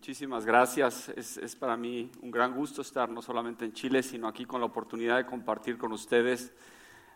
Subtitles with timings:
[0.00, 1.10] Muchísimas gracias.
[1.10, 4.66] Es, para mí un gran gusto estar no solamente en Chile, sino aquí con la
[4.66, 6.54] oportunidad de compartir con ustedes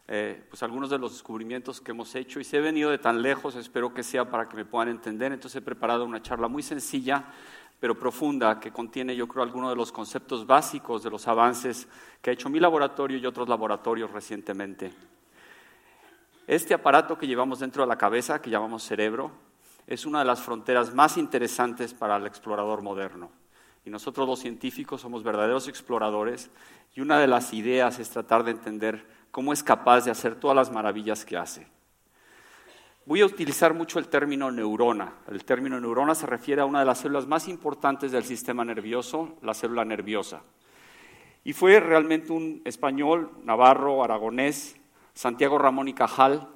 [0.06, 2.40] eh, pues algunos de los descubrimientos que hemos hecho.
[2.40, 5.32] Y si he venido de tan lejos, espero que sea para que me puedan entender.
[5.32, 7.24] Entonces he preparado una charla muy sencilla,
[7.80, 11.88] pero profunda, que contiene, yo creo, algunos de los conceptos básicos de los avances
[12.20, 14.92] que ha hecho mi laboratorio y otros laboratorios recientemente.
[16.46, 19.32] Este aparato que llevamos dentro de la cabeza, que llamamos cerebro,
[19.86, 23.30] es una de las fronteras más interesantes para el explorador moderno.
[23.84, 26.50] Y nosotros los científicos somos verdaderos exploradores
[26.94, 30.56] y una de las ideas es tratar de entender cómo es capaz de hacer todas
[30.56, 31.66] las maravillas que hace.
[33.06, 35.12] Voy a utilizar mucho el término neurona.
[35.28, 39.36] El término neurona se refiere a una de las células más importantes del sistema nervioso,
[39.42, 40.40] la célula nerviosa.
[41.44, 44.76] Y fue realmente un español, navarro, aragonés,
[45.12, 46.48] Santiago Ramón y Cajal,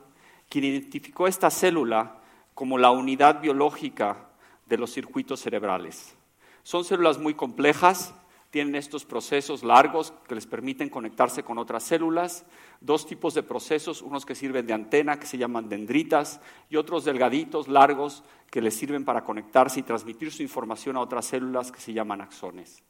[0.49, 2.18] quien identificó esta célula
[2.59, 4.31] como la unidad biológica
[4.67, 6.17] de los circuitos cerebrales.
[6.65, 8.13] Son células muy complejas,
[8.51, 12.45] tienen estos procesos largos que les permiten conectarse con otras células,
[12.81, 17.05] dos tipos de procesos, unos que sirven de antena, que se llaman dendritas, y otros
[17.05, 21.79] delgaditos, largos, que les sirven para conectarse y transmitir su información a otras células, que
[21.79, 22.83] se llaman axones.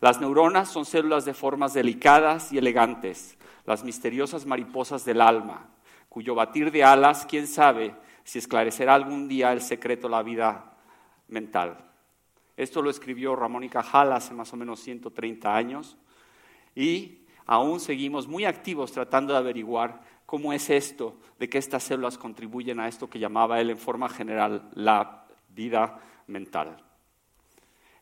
[0.00, 5.68] Las neuronas son células de formas delicadas y elegantes, las misteriosas mariposas del alma,
[6.08, 10.76] cuyo batir de alas, quién sabe, si esclarecerá algún día el secreto de la vida
[11.28, 11.78] mental.
[12.56, 15.96] Esto lo escribió Ramón y Cajal hace más o menos 130 años
[16.74, 22.18] y aún seguimos muy activos tratando de averiguar cómo es esto de que estas células
[22.18, 26.76] contribuyen a esto que llamaba él en forma general la vida mental.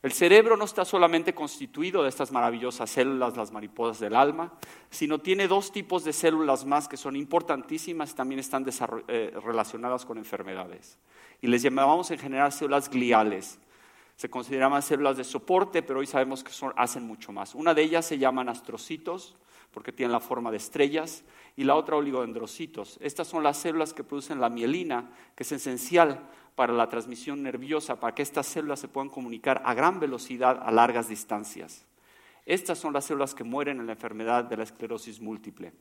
[0.03, 4.51] El cerebro no está solamente constituido de estas maravillosas células, las mariposas del alma,
[4.89, 8.65] sino tiene dos tipos de células más que son importantísimas y también están
[9.07, 10.99] eh, relacionadas con enfermedades.
[11.39, 13.59] Y les llamamos en general células gliales.
[14.15, 17.55] Se consideraban células de soporte, pero hoy sabemos que hacen mucho más.
[17.55, 19.35] Una de ellas se llaman astrocitos,
[19.71, 21.23] porque tienen la forma de estrellas,
[21.55, 22.97] y la otra oligodendrocitos.
[23.01, 27.99] Estas son las células que producen la mielina, que es esencial para la transmisión nerviosa,
[27.99, 31.85] para que estas células se puedan comunicar a gran velocidad a largas distancias.
[32.45, 35.73] Estas son las células que mueren en la enfermedad de la esclerosis múltiple.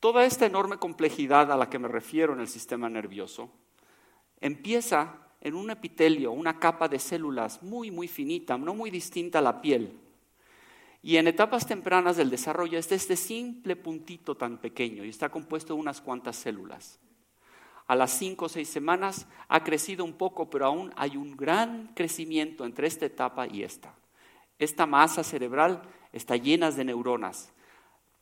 [0.00, 3.50] Toda esta enorme complejidad a la que me refiero en el sistema nervioso
[4.40, 9.42] empieza en un epitelio, una capa de células muy, muy finita, no muy distinta a
[9.42, 9.98] la piel,
[11.02, 15.74] y en etapas tempranas del desarrollo es este simple puntito tan pequeño y está compuesto
[15.74, 16.98] de unas cuantas células.
[17.86, 21.92] A las cinco o seis semanas ha crecido un poco, pero aún hay un gran
[21.94, 23.94] crecimiento entre esta etapa y esta.
[24.58, 25.82] Esta masa cerebral
[26.12, 27.52] está llena de neuronas.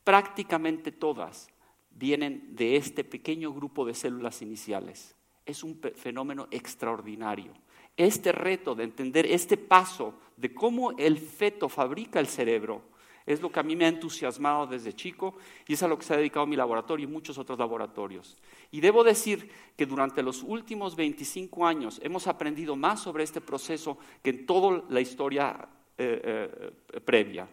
[0.05, 1.49] Prácticamente todas
[1.91, 5.17] vienen de este pequeño grupo de células iniciales.
[5.47, 7.53] Es un fenómeno extraordinario
[7.97, 12.83] este reto de entender este paso de cómo el feto fabrica el cerebro
[13.27, 15.35] es lo que a mí me ha entusiasmado desde chico
[15.67, 18.37] y es a lo que se ha dedicado mi laboratorio y muchos otros laboratorios.
[18.71, 23.99] Y debo decir que durante los últimos 25 años hemos aprendido más sobre este proceso
[24.23, 25.69] que en toda la historia
[25.99, 27.49] eh, eh, previa.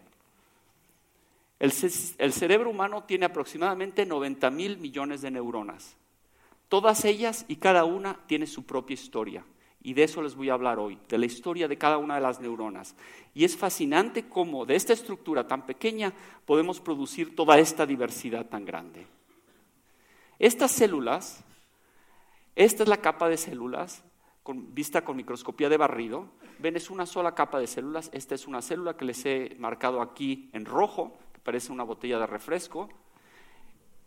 [1.58, 1.72] El,
[2.18, 5.96] el, cerebro humano tiene aproximadamente 90 mil millones de neuronas.
[6.74, 9.44] Todas ellas y cada una tiene su propia historia.
[9.80, 12.20] Y de eso les voy a hablar hoy, de la historia de cada una de
[12.20, 12.96] las neuronas.
[13.32, 16.12] Y es fascinante cómo de esta estructura tan pequeña
[16.44, 19.06] podemos producir toda esta diversidad tan grande.
[20.40, 21.44] Estas células,
[22.56, 24.02] esta es la capa de células,
[24.44, 26.26] vista con microscopía de barrido.
[26.58, 28.10] Ven, es una sola capa de células.
[28.12, 32.18] Esta es una célula que les he marcado aquí en rojo, que parece una botella
[32.18, 32.88] de refresco.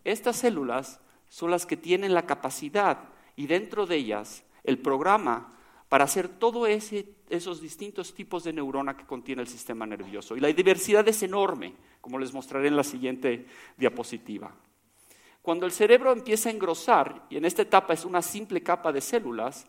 [0.04, 5.54] Estas células son las que tienen la capacidad y dentro de ellas el programa
[5.90, 6.68] para hacer todos
[7.30, 10.36] esos distintos tipos de neurona que contiene el sistema nervioso.
[10.36, 13.46] Y la diversidad es enorme, como les mostraré en la siguiente
[13.78, 14.54] diapositiva.
[15.42, 19.00] Cuando el cerebro empieza a engrosar, y en esta etapa es una simple capa de
[19.00, 19.66] células,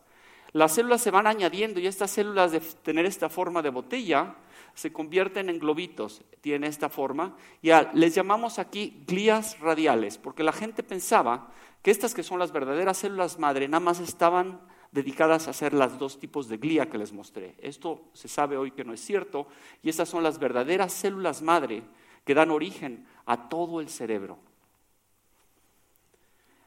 [0.51, 4.35] las células se van añadiendo y estas células de tener esta forma de botella
[4.73, 10.53] se convierten en globitos, tienen esta forma, y les llamamos aquí glías radiales, porque la
[10.53, 11.51] gente pensaba
[11.81, 14.61] que estas que son las verdaderas células madre nada más estaban
[14.91, 17.55] dedicadas a hacer las dos tipos de glía que les mostré.
[17.59, 19.47] Esto se sabe hoy que no es cierto
[19.83, 21.83] y estas son las verdaderas células madre
[22.25, 24.39] que dan origen a todo el cerebro.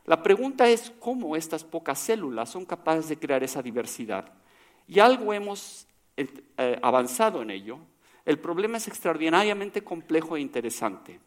[0.05, 4.33] La pregunta es cómo estas pocas células son capaces de crear esa diversidad.
[4.89, 7.79] Y algo hemos eh, avanzado en ello.
[8.25, 11.21] El problema es extraordinariamente complejo e interesante.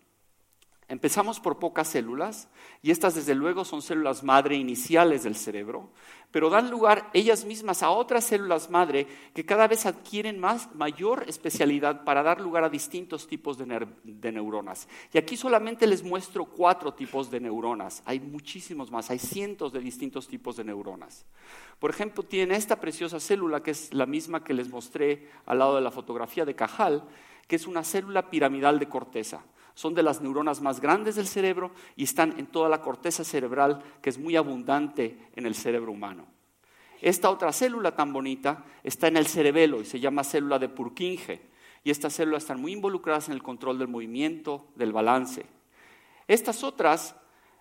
[0.87, 2.47] Empezamos por pocas células
[2.83, 5.89] y estas desde luego son células madre iniciales del cerebro,
[6.29, 11.25] pero dan lugar ellas mismas a otras células madre que cada vez adquieren más, mayor
[11.27, 14.87] especialidad para dar lugar a distintos tipos de, de, neuronas.
[15.11, 18.03] Y aquí solamente les muestro cuatro tipos de neuronas.
[18.05, 21.25] Hay muchísimos más, hay cientos de distintos tipos de neuronas.
[21.79, 25.75] Por ejemplo, tienen esta preciosa célula que es la misma que les mostré al lado
[25.77, 27.05] de la fotografía de Cajal,
[27.47, 29.43] que es una célula piramidal de corteza
[29.75, 33.83] son de las neuronas más grandes del cerebro y están en toda la corteza cerebral
[34.01, 36.25] que es muy abundante en el cerebro humano.
[37.01, 41.41] Esta otra célula tan bonita está en el cerebelo y se llama célula de Purkinje.
[41.83, 45.45] Y estas células están muy involucradas en el control del movimiento, del balance.
[46.27, 47.15] Estas otras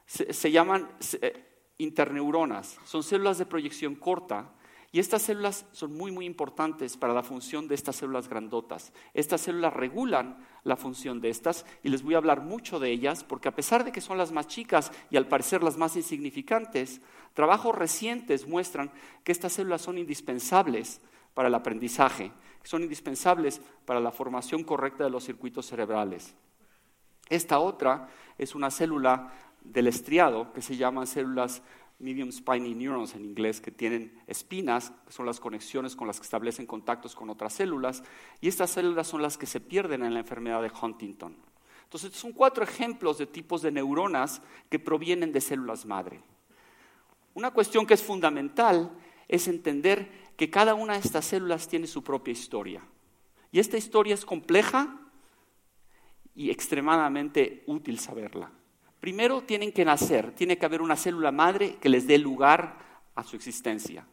[0.07, 0.89] se, llaman
[1.21, 1.45] eh,
[1.77, 4.51] interneuronas, son células de proyección corta
[4.93, 8.93] y estas células son muy, muy importantes para la función de estas células grandotas.
[9.13, 13.23] Estas células regulan la función de estas y les voy a hablar mucho de ellas
[13.23, 17.01] porque a pesar de que son las más chicas y al parecer las más insignificantes,
[17.35, 18.91] trabajos recientes muestran
[19.23, 21.01] que estas células son indispensables
[21.35, 22.33] para el aprendizaje,
[22.63, 26.35] son indispensables para la formación correcta de los circuitos cerebrales.
[27.29, 28.09] Esta otra
[28.39, 29.33] es una célula
[29.63, 31.63] del estriado que se llaman células
[31.99, 36.25] medium spiny neurons en inglés, que tienen espinas, que son las conexiones con las que
[36.25, 38.03] establecen contactos con otras células,
[38.41, 41.37] y estas células son las que se pierden en la enfermedad de Huntington.
[41.85, 46.21] Entonces, son cuatro ejemplos de tipos de neuronas que provienen de células madre.
[47.35, 48.91] Una cuestión que es fundamental
[49.29, 52.83] es entender que cada una de estas células tiene su propia historia.
[53.53, 55.01] Y esta historia es compleja
[56.35, 58.51] y extremadamente útil saberla.
[59.05, 62.79] Primero tienen que nacer, tiene que haber una célula madre que les dé lugar
[63.15, 64.07] a su existencia.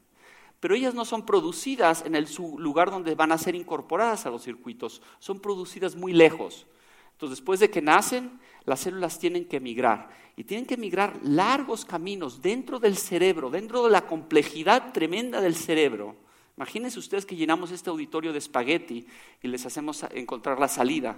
[0.59, 2.27] Pero ellas no son producidas en el
[2.57, 6.67] lugar donde van a ser incorporadas a los circuitos, son producidas muy lejos.
[7.13, 11.85] Entonces, después de que nacen, las células tienen que migrar y tienen que migrar largos
[11.85, 16.17] caminos dentro del cerebro, dentro de la complejidad tremenda del cerebro.
[16.57, 19.07] Imagínense ustedes que llenamos este auditorio de espagueti
[19.41, 21.17] y les hacemos encontrar la salida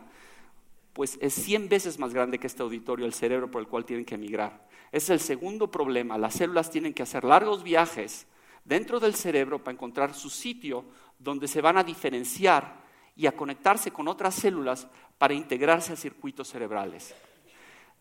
[0.94, 4.06] pues es 100 veces más grande que este auditorio el cerebro por el cual tienen
[4.06, 4.68] que emigrar.
[4.92, 6.18] Es el segundo problema.
[6.20, 8.28] Las células tienen que hacer largos viajes
[8.64, 10.86] dentro del cerebro para encontrar su sitio
[11.18, 12.84] donde se van a diferenciar
[13.16, 14.88] y a conectarse con otras células
[15.18, 17.14] para integrarse a circuitos cerebrales.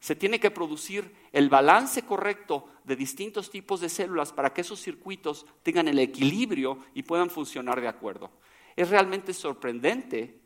[0.01, 4.81] Se tiene que producir el balance correcto de distintos tipos de células para que esos
[4.81, 8.31] circuitos tengan el equilibrio y puedan funcionar de acuerdo.
[8.75, 10.42] Es realmente sorprendente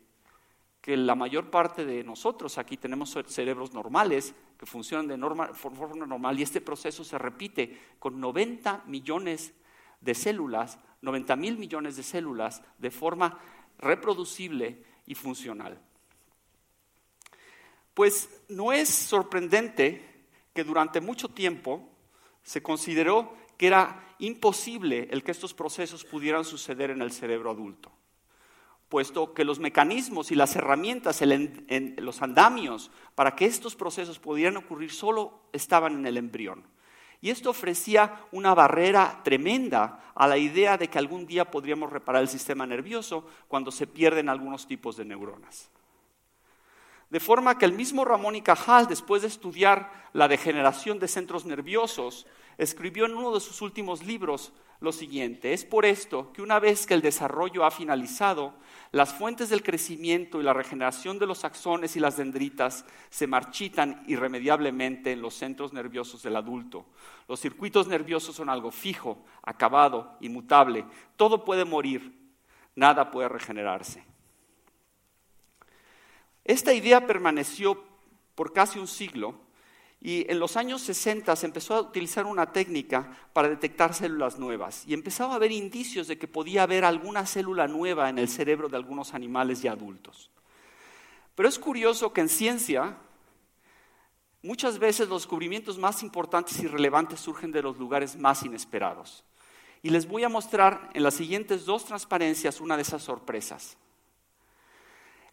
[0.87, 5.17] que la mayor parte de nosotros aquí tenemos cerebros normales que funcionan de
[5.53, 9.53] forma normal y este proceso se repite con 90 millones
[9.99, 13.37] de células, 90 mil millones de células de forma
[13.79, 15.77] reproducible y funcional.
[17.93, 20.23] Pues no es sorprendente
[20.53, 21.89] que durante mucho tiempo
[22.43, 27.91] se consideró que era imposible el que estos procesos pudieran suceder en el cerebro adulto
[28.89, 34.57] puesto que los mecanismos y las herramientas, en los andamios para que estos procesos pudieran
[34.57, 36.63] ocurrir solo estaban en el embrión.
[37.19, 42.21] Y esto ofrecía una barrera tremenda a la idea de que algún día podríamos reparar
[42.21, 45.71] el sistema nervioso cuando se pierden algunos tipos de neuronas.
[47.09, 51.45] De forma que el mismo Ramón y Cajal, después de estudiar la degeneración de centros
[51.45, 56.59] nerviosos, escribió en uno de sus últimos libros lo siguiente, es por esto que una
[56.59, 58.53] vez que el desarrollo ha finalizado,
[58.91, 64.03] las fuentes del crecimiento y la regeneración de los axones y las dendritas se marchitan
[64.07, 66.85] irremediablemente en los centros nerviosos del adulto.
[67.27, 70.85] Los circuitos nerviosos son algo fijo, acabado, inmutable.
[71.15, 72.13] Todo puede morir,
[72.75, 74.03] nada puede regenerarse.
[76.45, 77.83] Esta idea permaneció
[78.35, 79.46] por casi un siglo
[80.07, 84.85] y en los años 60 se empezó a utilizar una técnica para detectar células nuevas
[84.87, 88.69] y empezaba a haber indicios de que podía haber alguna célula nueva en el cerebro
[88.69, 90.31] de algunos animales y adultos.
[91.35, 92.95] Pero es curioso que en ciencia
[94.41, 99.25] muchas veces los descubrimientos más importantes y relevantes surgen de los lugares más inesperados.
[99.83, 103.75] Y les voy a mostrar en las siguientes dos transparencias una de esas sorpresas.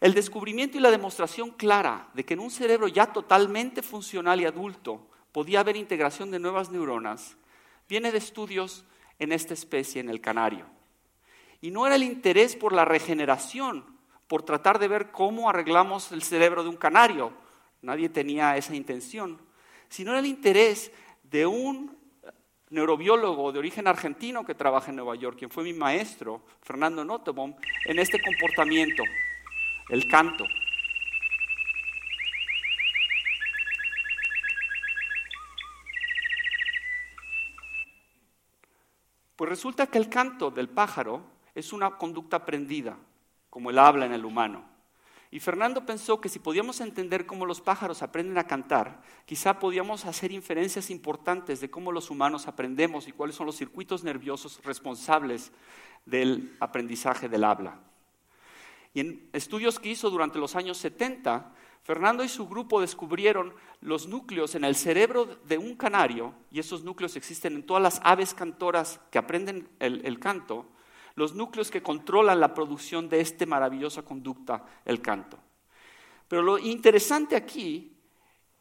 [0.01, 4.45] El descubrimiento y la demostración clara de que en un cerebro ya totalmente funcional y
[4.45, 7.37] adulto podía haber integración de nuevas neuronas
[7.87, 8.85] viene de estudios
[9.19, 10.65] en esta especie, en el canario.
[11.61, 13.85] Y no era el interés por la regeneración,
[14.27, 17.31] por tratar de ver cómo arreglamos el cerebro de un canario,
[17.81, 19.39] nadie tenía esa intención,
[19.87, 20.91] sino era el interés
[21.23, 21.95] de un
[22.69, 27.55] neurobiólogo de origen argentino que trabaja en Nueva York, quien fue mi maestro, Fernando Nottebohm,
[27.85, 29.03] en este comportamiento
[29.89, 30.45] el canto.
[39.35, 41.21] Pues resulta que el canto del pájaro
[41.53, 42.97] es una conducta aprendida,
[43.49, 44.63] como el habla en el humano.
[45.29, 50.05] Y Fernando pensó que si podíamos entender cómo los pájaros aprenden a cantar, quizá podíamos
[50.05, 55.51] hacer inferencias importantes de cómo los humanos aprendemos y cuáles son los circuitos nerviosos responsables
[56.05, 57.79] del aprendizaje del habla.
[58.95, 61.51] Y en estudios que hizo durante los años 70,
[61.83, 66.85] Fernando y su grupo descubrieron los núcleos en el cerebro de un canario, y esos
[66.85, 70.65] núcleos existen en todas las aves cantoras que aprenden el, canto,
[71.15, 75.39] los núcleos que controlan la producción de esta maravillosa conducta, el canto.
[76.29, 77.97] Pero lo interesante aquí,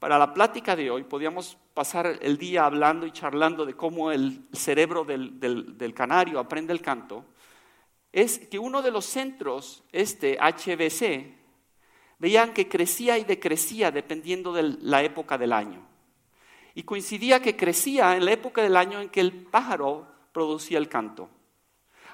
[0.00, 4.48] para la plática de hoy, podíamos pasar el día hablando y charlando de cómo el
[4.52, 7.24] cerebro del canario aprende el canto,
[8.14, 11.34] es que uno de los centros, este HBC,
[12.20, 15.84] veían que crecía y decrecía dependiendo de la época del año.
[16.76, 20.88] Y coincidía que crecía en la época del año en que el pájaro producía el
[20.88, 21.28] canto.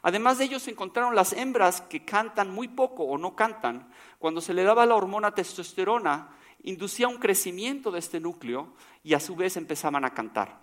[0.00, 3.92] Además de ellos encontraron las hembras que cantan muy poco o no cantan.
[4.18, 6.30] Cuando se le daba la hormona testosterona,
[6.62, 10.60] inducía un crecimiento de este núcleo y a su vez empezaban a cantar.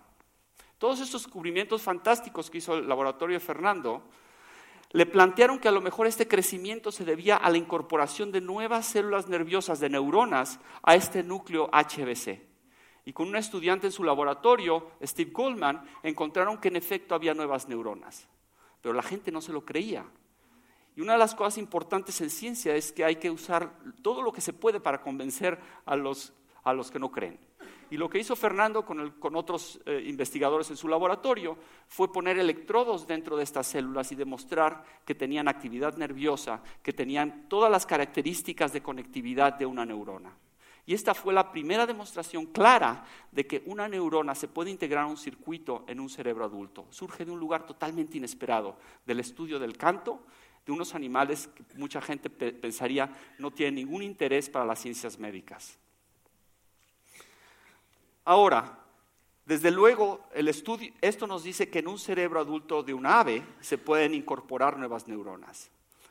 [0.78, 4.02] Todos estos descubrimientos fantásticos que hizo el laboratorio Fernando
[4.90, 8.86] le plantearon que a lo mejor este crecimiento se debía a la incorporación de nuevas
[8.86, 12.40] células nerviosas de neuronas a este núcleo HBC.
[13.04, 17.68] Y con un estudiante en su laboratorio, Steve Goldman, encontraron que en efecto había nuevas
[17.68, 18.28] neuronas.
[18.80, 20.06] Pero la gente no se lo creía.
[20.96, 24.32] Y una de las cosas importantes en ciencia es que hay que usar todo lo
[24.32, 26.32] que se puede para convencer a los,
[26.64, 27.38] a los que no creen.
[27.90, 33.06] Y lo que hizo Fernando con, otros eh, investigadores en su laboratorio fue poner electrodos
[33.06, 38.72] dentro de estas células y demostrar que tenían actividad nerviosa, que tenían todas las características
[38.72, 40.36] de conectividad de una neurona.
[40.84, 45.08] Y esta fue la primera demostración clara de que una neurona se puede integrar a
[45.08, 46.86] un circuito en un cerebro adulto.
[46.90, 50.24] Surge de un lugar totalmente inesperado, del estudio del canto,
[50.64, 55.78] de unos animales que mucha gente pensaría no tienen ningún interés para las ciencias médicas.
[58.28, 58.78] Ahora,
[59.46, 63.42] desde luego, el estudio, esto nos dice que en un cerebro adulto de un ave
[63.60, 65.70] se pueden incorporar nuevas neuronas.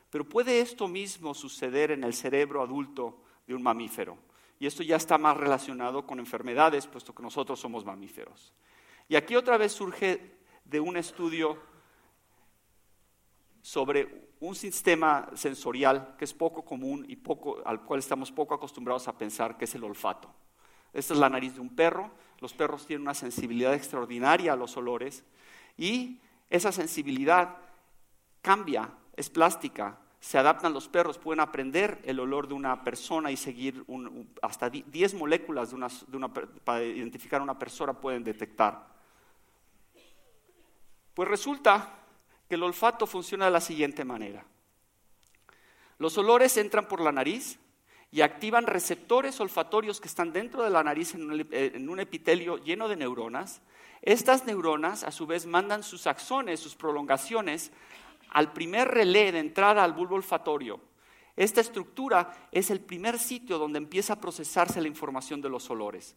[0.10, 4.18] Pero puede esto mismo suceder en el cerebro adulto de un mamífero.
[4.58, 8.52] Y esto ya está más relacionado con enfermedades, puesto que nosotros somos mamíferos.
[9.08, 11.60] Y aquí otra vez surge de un estudio
[13.62, 19.08] sobre un sistema sensorial que es poco común y poco, al cual estamos poco acostumbrados
[19.08, 20.34] a pensar, que es el olfato.
[20.98, 22.10] Esta es la nariz de un perro.
[22.40, 25.24] Los perros tienen una sensibilidad extraordinaria a los olores
[25.78, 27.56] y esa sensibilidad
[28.42, 30.00] cambia, es plástica.
[30.20, 33.86] Se adaptan los perros, pueden aprender el olor de una persona y seguir
[34.42, 35.76] hasta 10 moléculas
[36.64, 38.88] para identificar a una persona pueden detectar.
[41.14, 41.94] Pues resulta
[42.50, 44.44] que el olfato funciona de la siguiente manera.
[46.00, 47.60] Los olores entran por la nariz,
[48.12, 52.96] y activan receptores olfatorios que están dentro de la nariz en un epitelio lleno de
[52.96, 53.62] neuronas.
[54.02, 57.72] Estas neuronas a su vez mandan sus axones, sus prolongaciones,
[58.30, 60.80] al primer relé de entrada al bulbo olfatorio.
[61.36, 66.16] Esta estructura es el primer sitio donde empieza a procesarse la información de los olores.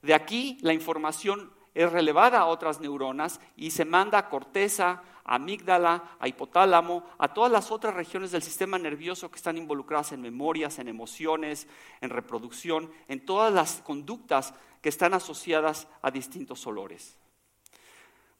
[0.00, 6.16] De aquí la información es relevada a otras neuronas y se manda a corteza, amígdala,
[6.18, 10.78] a hipotálamo, a todas las otras regiones del sistema nervioso que están involucradas en memorias,
[10.78, 11.66] en emociones,
[12.00, 17.16] en reproducción, en todas las conductas que están asociadas a distintos olores.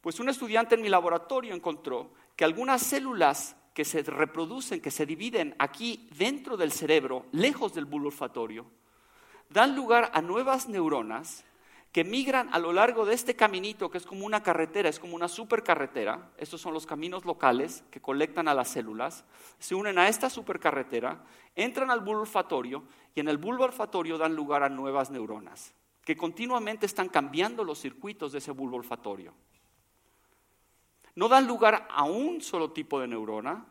[0.00, 5.06] Pues un estudiante en mi laboratorio encontró que algunas células que se reproducen, que se
[5.06, 8.66] dividen aquí dentro del cerebro, lejos del bulbo olfatorio,
[9.48, 11.44] dan lugar a nuevas neuronas
[11.92, 15.14] que migran a lo largo de este caminito que es como una carretera, es como
[15.14, 16.30] una supercarretera.
[16.38, 19.24] Estos son los caminos locales que colectan a las células,
[19.58, 21.22] se unen a esta supercarretera,
[21.54, 22.84] entran al bulbo olfatorio
[23.14, 27.78] y en el bulbo olfatorio dan lugar a nuevas neuronas que continuamente están cambiando los
[27.78, 29.34] circuitos de ese bulbo olfatorio.
[31.14, 33.66] No dan lugar a un solo tipo de neurona,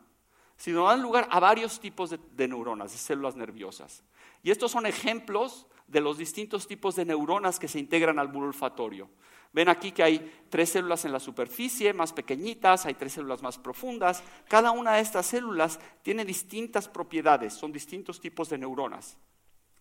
[0.56, 4.04] sino dan lugar a varios tipos de, de neuronas, de células nerviosas.
[4.44, 8.48] Y estos son ejemplos de los distintos tipos de neuronas que se integran al bulbo
[8.48, 9.10] olfatorio.
[9.54, 13.58] Ven aquí que hay tres células en la superficie, más pequeñitas, hay tres células más
[13.58, 14.24] profundas.
[14.48, 19.18] Cada una de estas células tiene distintas propiedades, son distintos tipos de neuronas.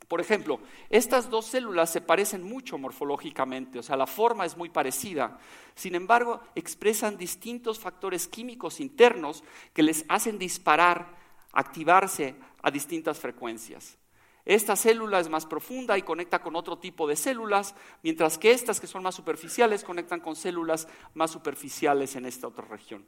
[0.08, 4.68] Por ejemplo, estas dos células se parecen mucho morfológicamente, o sea, la forma es muy
[4.68, 5.38] parecida.
[5.76, 11.14] Sin embargo, expresan distintos factores químicos internos que les hacen disparar,
[11.52, 13.98] activarse a distintas frecuencias.
[14.44, 18.80] Esta célula es más profunda y conecta con otro tipo de células, mientras que estas
[18.80, 23.04] que son más superficiales conectan con células más superficiales en esta otra región.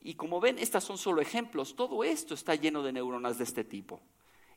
[0.00, 1.76] Y como ven, estas son solo ejemplos.
[1.76, 4.00] Todo esto está lleno de neuronas de este tipo.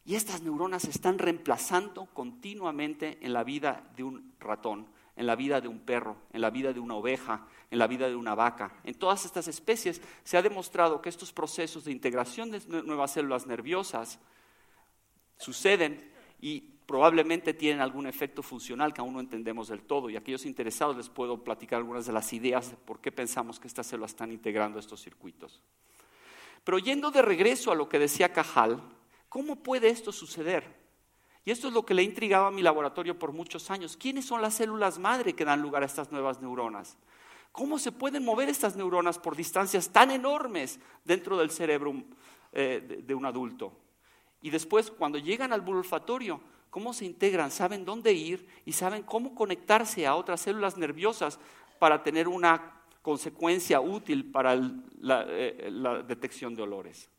[0.03, 5.35] Y estas neuronas se están reemplazando continuamente en la vida de un ratón, en la
[5.35, 8.35] vida de un perro, en la vida de una oveja, en la vida de una
[8.35, 8.71] vaca.
[8.83, 13.47] En todas estas especies se ha demostrado que estos procesos de integración de nuevas células
[13.47, 14.19] nerviosas
[15.37, 20.09] suceden y probablemente tienen algún efecto funcional que aún no entendemos del todo.
[20.09, 23.59] Y a aquellos interesados les puedo platicar algunas de las ideas de por qué pensamos
[23.59, 25.61] que estas células están integrando estos circuitos.
[26.63, 28.81] Pero yendo de regreso a lo que decía Cajal,
[29.29, 30.83] ¿cómo puede esto suceder?
[31.43, 33.97] Y esto es lo que le intrigaba a mi laboratorio por muchos años.
[33.97, 36.97] ¿Quiénes son las células madre que dan lugar a estas nuevas neuronas?
[37.51, 41.93] ¿Cómo se pueden mover estas neuronas por distancias tan enormes dentro del cerebro
[42.51, 43.84] eh, de un adulto?
[44.45, 47.49] Y después, cuando llegan al bulbo olfatorio, ¿cómo se integran?
[47.49, 51.39] Saben dónde ir y saben cómo conectarse a otras células nerviosas
[51.79, 54.55] para tener una consecuencia útil para
[54.99, 57.09] la, eh, la detección de olores.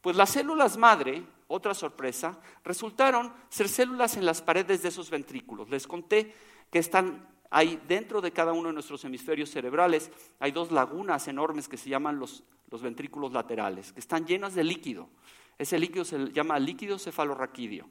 [0.00, 5.70] Pues las células madre, otra sorpresa, resultaron ser células en las paredes de esos ventrículos.
[5.70, 6.34] Les conté
[6.72, 11.68] que están ahí dentro de cada uno de nuestros hemisferios cerebrales, hay dos lagunas enormes
[11.68, 15.08] que se llaman los, los ventrículos laterales, que están llenas de líquido.
[15.58, 17.88] Ese líquido se llama líquido cefalorraquídeo.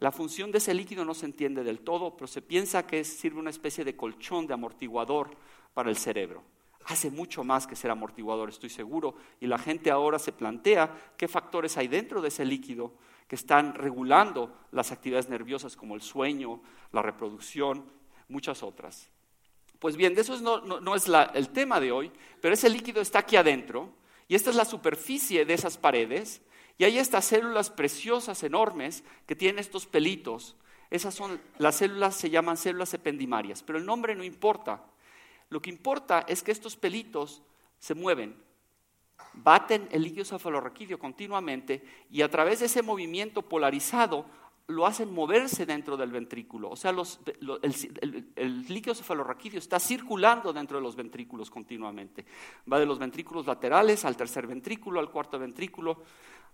[0.00, 3.40] La función de ese líquido no se entiende del todo, pero se piensa que sirve
[3.40, 5.30] una especie de colchón, de amortiguador
[5.74, 6.44] para el cerebro.
[6.84, 11.26] Hace mucho más que ser amortiguador, estoy seguro, y la gente ahora se plantea qué
[11.26, 12.94] factores hay dentro de ese líquido
[13.26, 16.62] que están regulando las actividades nerviosas como el sueño,
[16.92, 17.84] la reproducción,
[18.28, 19.10] muchas otras.
[19.78, 22.10] Pues bien, eso no, es el tema de hoy,
[22.40, 23.92] pero ese líquido está aquí adentro
[24.26, 26.42] y esta es la superficie de esas paredes
[26.78, 30.56] y hay estas células preciosas, enormes, que tienen estos pelitos.
[30.90, 34.84] Esas son, las células se llaman células ependimarias, pero el nombre no importa.
[35.50, 37.42] Lo que importa es que estos pelitos
[37.80, 38.36] se mueven,
[39.34, 44.24] baten el líquido cefalorraquídeo continuamente y a través de ese movimiento polarizado
[44.68, 46.70] lo hacen moverse dentro del ventrículo.
[46.70, 52.26] O sea, el, el, líquido cefalorraquídeo está circulando dentro de los ventrículos continuamente.
[52.70, 56.02] Va de los ventrículos laterales al tercer ventrículo, al cuarto ventrículo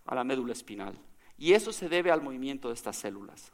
[0.06, 0.98] a la médula espinal.
[1.38, 3.52] Y eso se debe al movimiento de estas células.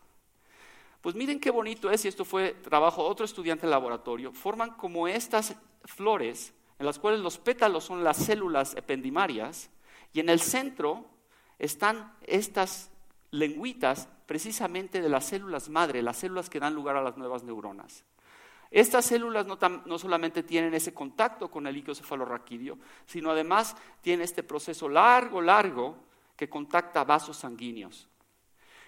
[1.01, 4.73] Pues miren qué bonito es, y esto fue trabajo de otro estudiante en laboratorio, forman
[4.73, 9.71] como estas flores en las cuales los pétalos son las células ependimarias
[10.13, 11.07] y en el centro
[11.59, 12.91] están estas
[13.31, 18.05] lengüitas precisamente de las células madre, las células que dan lugar a las nuevas neuronas.
[18.71, 24.25] Estas células no, no, solamente tienen ese contacto con el líquido cefalorraquídeo, sino además tienen
[24.25, 25.97] este proceso largo, largo
[26.41, 28.09] que contacta vasos sanguíneos.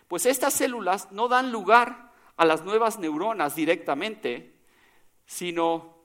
[0.09, 4.55] Pues estas células no dan lugar a las nuevas neuronas directamente,
[5.27, 5.99] sino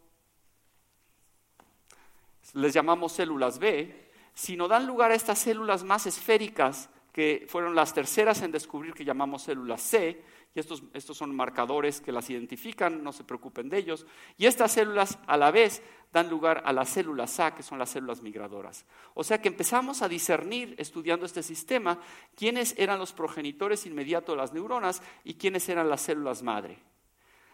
[2.51, 7.93] les llamamos células B, sino dan lugar a estas células más esféricas que fueron las
[7.93, 10.21] terceras en descubrir que llamamos células C,
[10.59, 14.05] estos, estos, son marcadores que las identifican, no se preocupen de ellos,
[14.37, 17.89] y estas células a la vez dan lugar a las células A, que son las
[17.89, 18.85] células migradoras.
[19.13, 21.99] O sea que empezamos a discernir, estudiando este sistema,
[22.35, 26.79] quiénes eran los progenitores inmediatos de las neuronas y quiénes eran las células madre.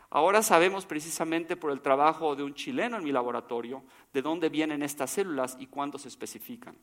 [0.09, 4.83] Ahora sabemos precisamente por el trabajo de un chileno en mi laboratorio de dónde vienen
[4.83, 6.77] estas células y cuándo se especifican.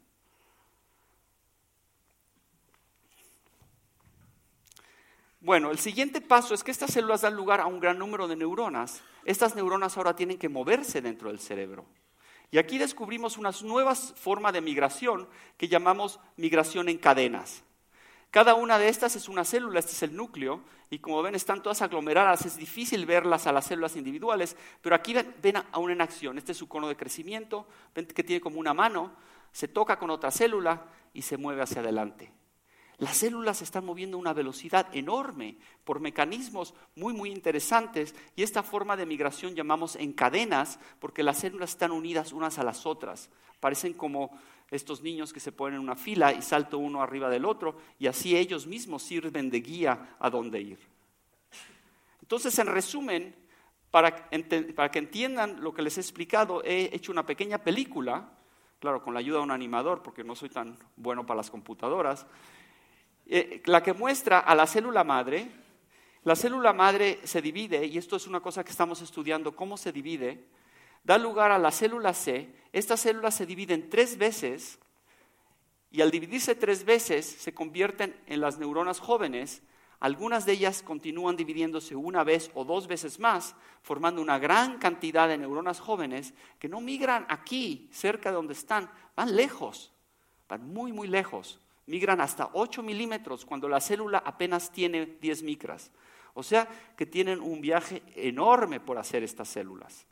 [5.41, 8.37] Bueno, el siguiente paso es que estas células dan lugar a un gran número de
[8.37, 9.03] neuronas.
[9.25, 11.87] Estas neuronas ahora tienen que moverse dentro del cerebro.
[12.51, 17.63] Y aquí descubrimos unas nuevas formas de migración que llamamos migración en cadenas.
[18.31, 21.63] Cada una de estas es una célula, este es el núcleo, y como ven están
[21.63, 26.01] todas aglomeradas, es difícil verlas a las células individuales, pero aquí ven a una en
[26.01, 29.13] acción, este es su cono de crecimiento, ven que tiene como una mano,
[29.51, 32.33] se toca con otra célula y se mueve hacia adelante.
[33.01, 38.43] Las células se están moviendo a una velocidad enorme por mecanismos muy, muy interesantes y
[38.43, 42.85] esta forma de migración llamamos en cadenas porque las células están unidas unas a las
[42.85, 43.31] otras.
[43.59, 44.39] Parecen como
[44.71, 48.07] estos niños que se ponen en una fila y salto uno arriba del otro y
[48.07, 50.79] así ellos mismos sirven de guía a dónde ir.
[52.21, 53.35] Entonces, en resumen,
[53.91, 54.29] para,
[54.77, 58.29] para que entiendan lo que les he explicado, he hecho una pequeña película,
[58.79, 62.27] claro, con la ayuda de un animador porque no soy tan bueno para las computadoras,
[63.31, 65.49] eh, la que muestra a la célula madre.
[66.25, 69.93] La célula madre se divide, y esto es una cosa que estamos estudiando, cómo se
[69.93, 70.45] divide,
[71.05, 72.53] da lugar a la célula C.
[72.73, 74.79] Esta célula se divide en tres veces,
[75.91, 79.63] y al dividirse tres veces se convierten en las neuronas jóvenes,
[80.01, 85.29] Algunas de ellas continúan dividiéndose una vez o dos veces más, formando una gran cantidad
[85.29, 89.93] de neuronas jóvenes que no migran aquí, cerca de donde están, van lejos,
[90.49, 91.61] van muy, muy lejos.
[91.91, 95.91] Migran hasta 8 milímetros cuando la célula apenas tiene 10 micras.
[96.35, 100.07] O sea que tienen un viaje enorme por hacer estas células.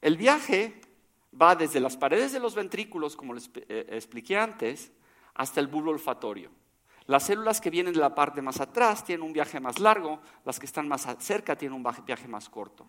[0.00, 0.80] El viaje
[1.40, 4.90] va desde las paredes de los ventrículos, como les eh, expliqué antes,
[5.34, 6.50] hasta el bulbo olfatorio.
[7.06, 10.58] Las células que vienen de la parte más atrás tienen un viaje más largo, las
[10.58, 12.84] que están más cerca tienen un viaje más corto.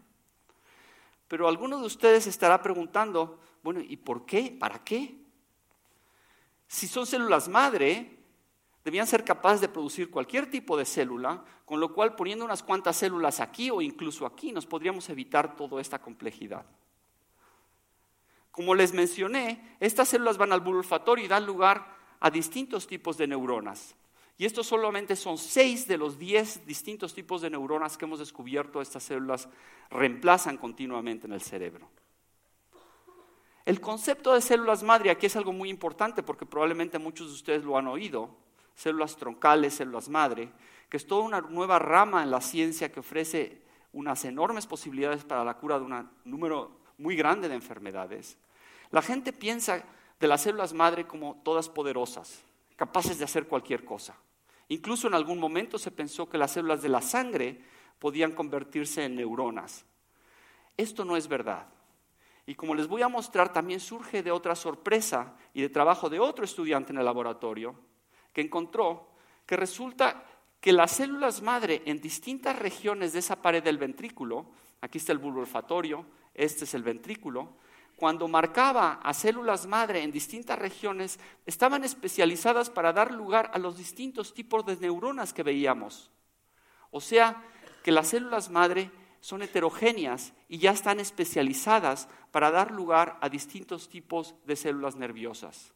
[1.28, 4.58] Pero alguno de ustedes estará preguntando, bueno, ¿y por qué?
[4.60, 5.29] ¿Para qué?
[6.70, 8.16] Si son células madre,
[8.86, 12.96] debían ser capaces de producir cualquier tipo de célula, con lo cual poniendo unas cuantas
[12.96, 16.66] células aquí o incluso aquí nos podríamos evitar toda esta complejidad.
[18.52, 23.18] Como les mencioné, estas células van al bulbo olfatorio y dan lugar a distintos tipos
[23.18, 23.96] de neuronas.
[24.38, 28.80] Y estos solamente son seis de los diez distintos tipos de neuronas que hemos descubierto
[28.80, 29.50] estas células
[29.90, 31.90] reemplazan continuamente en el cerebro.
[33.70, 37.64] El concepto de células madre aquí es algo muy importante porque probablemente muchos de ustedes
[37.64, 38.36] lo han oído,
[38.74, 40.52] células troncales, células madre,
[40.90, 43.62] que es toda una nueva rama en la ciencia que ofrece
[43.94, 48.40] unas enormes posibilidades para la cura de un número muy grande de enfermedades.
[48.90, 49.84] La gente piensa
[50.20, 52.42] de las células madre como todas poderosas,
[52.76, 54.16] capaces de hacer cualquier cosa.
[54.70, 57.62] Incluso en algún momento se pensó que las células de la sangre
[58.00, 59.86] podían convertirse en neuronas.
[60.76, 61.68] Esto no es verdad.
[62.50, 66.20] Y como les voy a mostrar, también surge de otra sorpresa y de trabajo de
[66.20, 67.76] otro estudiante en el laboratorio,
[68.34, 69.12] que encontró
[69.46, 70.24] que resulta
[70.60, 74.48] que las células madre en distintas regiones de esa pared del ventrículo,
[74.82, 77.54] aquí está el bulbo olfatorio, este es el ventrículo,
[77.96, 83.78] cuando marcaba a células madre en distintas regiones, estaban especializadas para dar lugar a los
[83.78, 86.10] distintos tipos de neuronas que veíamos.
[86.90, 87.44] O sea,
[87.84, 88.90] que las células madre
[89.22, 95.74] son heterogéneas y ya están especializadas para dar lugar a distintos tipos de células nerviosas.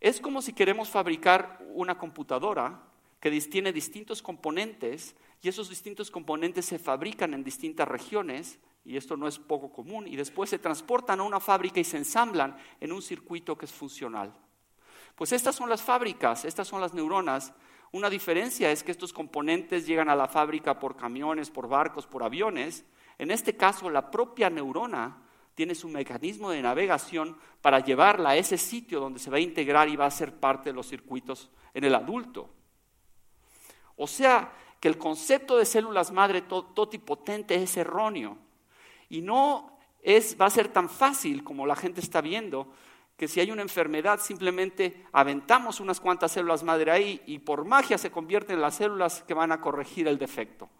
[0.00, 2.82] Es como si queremos fabricar una computadora
[3.20, 9.16] que tiene distintos componentes y esos distintos componentes se fabrican en distintas regiones y esto
[9.16, 12.90] no es poco común, y después se transportan a una fábrica y se ensamblan en
[12.90, 14.32] un circuito que es funcional.
[15.14, 17.52] Pues estas son las fábricas, estas son las neuronas.
[17.92, 22.22] Una diferencia es que estos componentes llegan a la fábrica por camiones, por barcos, por
[22.22, 22.84] aviones.
[23.16, 25.22] En este caso, la propia neurona
[25.54, 29.88] tiene su mecanismo de navegación para llevarla a ese sitio donde se va a integrar
[29.88, 32.50] y va a ser parte de los circuitos en el adulto.
[33.96, 38.38] O sea, que el concepto de células madre totipotente es erróneo.
[39.08, 42.72] Y no es, va a ser tan fácil como la gente está viendo,
[43.18, 47.98] que si hay una enfermedad simplemente aventamos unas cuantas células madre ahí y por magia
[47.98, 50.70] se convierten en las células que van a corregir el defecto.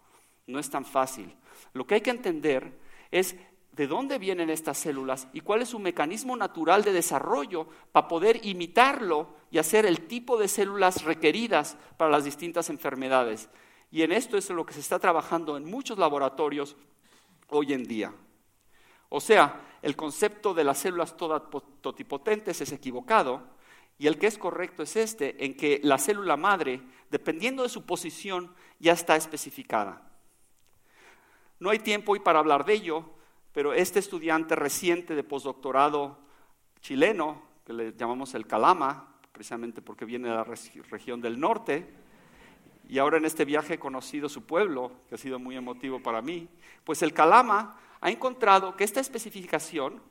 [0.47, 1.35] No es tan fácil.
[1.73, 2.79] Lo que hay que entender
[3.11, 3.35] es
[3.73, 8.45] de dónde vienen estas células y cuál es su mecanismo natural de desarrollo para poder
[8.45, 13.49] imitarlo y hacer el tipo de células requeridas para las distintas enfermedades.
[13.91, 16.77] Y en esto es lo que se está trabajando en muchos laboratorios
[17.49, 18.13] hoy en día.
[19.09, 21.15] O sea, el concepto de las células
[21.81, 23.43] totipotentes es equivocado
[23.97, 27.85] y el que es correcto es este, en que la célula madre, dependiendo de su
[27.85, 30.09] posición, ya está especificada.
[31.59, 33.09] No hay tiempo hoy para hablar de ello,
[33.51, 36.17] pero este estudiante reciente de postdoctorado
[36.79, 41.93] chileno, que le llamamos el Calama, precisamente porque viene de la región del norte,
[42.87, 46.21] y ahora en este viaje he conocido su pueblo, que ha sido muy emotivo para
[46.21, 46.47] mí,
[46.85, 50.01] pues el Calama ha encontrado que esta especificación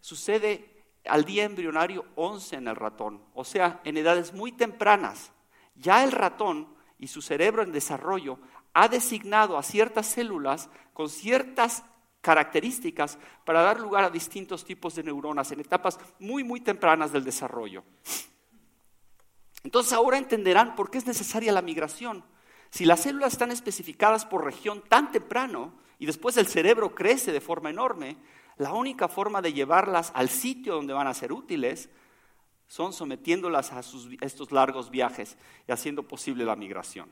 [0.00, 0.68] sucede
[1.06, 5.32] al día embrionario 11 en el ratón, o sea, en edades muy tempranas.
[5.76, 6.68] Ya el ratón
[6.98, 8.38] y su cerebro en desarrollo
[8.74, 11.84] ha designado a ciertas células con ciertas
[12.20, 17.24] características para dar lugar a distintos tipos de neuronas en etapas muy, muy tempranas del
[17.24, 17.82] desarrollo.
[19.64, 22.24] Entonces ahora entenderán por qué es necesaria la migración.
[22.70, 27.42] Si las células están especificadas por región tan temprano y después el cerebro crece de
[27.42, 28.16] forma enorme,
[28.56, 31.90] la única forma de llevarlas al sitio donde van a ser útiles
[32.66, 33.82] son sometiéndolas a,
[34.22, 35.36] estos largos viajes
[35.68, 37.10] y haciendo posible la migración.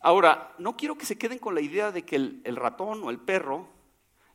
[0.00, 3.18] Ahora, no quiero que se queden con la idea de que el, ratón o el
[3.18, 3.68] perro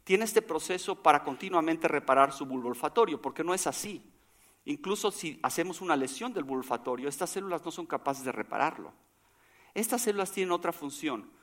[0.04, 4.04] tiene este proceso para continuamente reparar su bulbo olfatorio, porque no es así.
[4.66, 6.64] Incluso si hacemos una lesión del bulbo
[7.08, 8.94] estas células no son capaces de repararlo.
[9.74, 11.36] Estas células tienen otra función.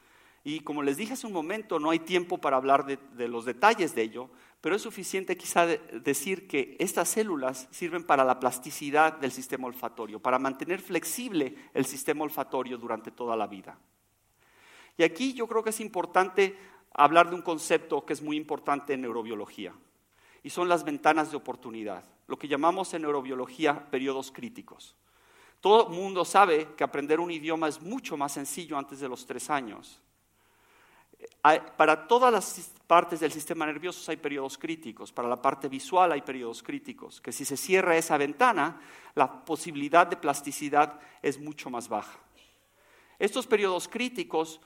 [0.47, 3.95] Y como les dije hace un momento, no hay tiempo para hablar de, los detalles
[3.95, 4.29] de ello,
[4.61, 10.21] pero es suficiente quizá decir que estas células sirven para la plasticidad del sistema olfatorio,
[10.21, 13.79] para mantener flexible el sistema olfatorio durante toda la vida.
[14.99, 16.59] Y aquí yo creo que es importante
[16.93, 19.73] hablar de un concepto que es muy importante en neurobiología,
[20.43, 24.95] y son las ventanas de oportunidad, lo que llamamos en neurobiología periodos críticos.
[25.63, 29.25] Todo el mundo sabe que aprender un idioma es mucho más sencillo antes de los
[29.25, 30.03] tres años
[31.77, 36.23] para todas las partes del sistema nervioso hay periodos críticos, para la parte visual hay
[36.23, 38.81] periodos críticos, que si se cierra esa ventana,
[39.15, 42.19] la posibilidad de plasticidad es mucho más baja.
[43.19, 44.61] Estos periodos críticos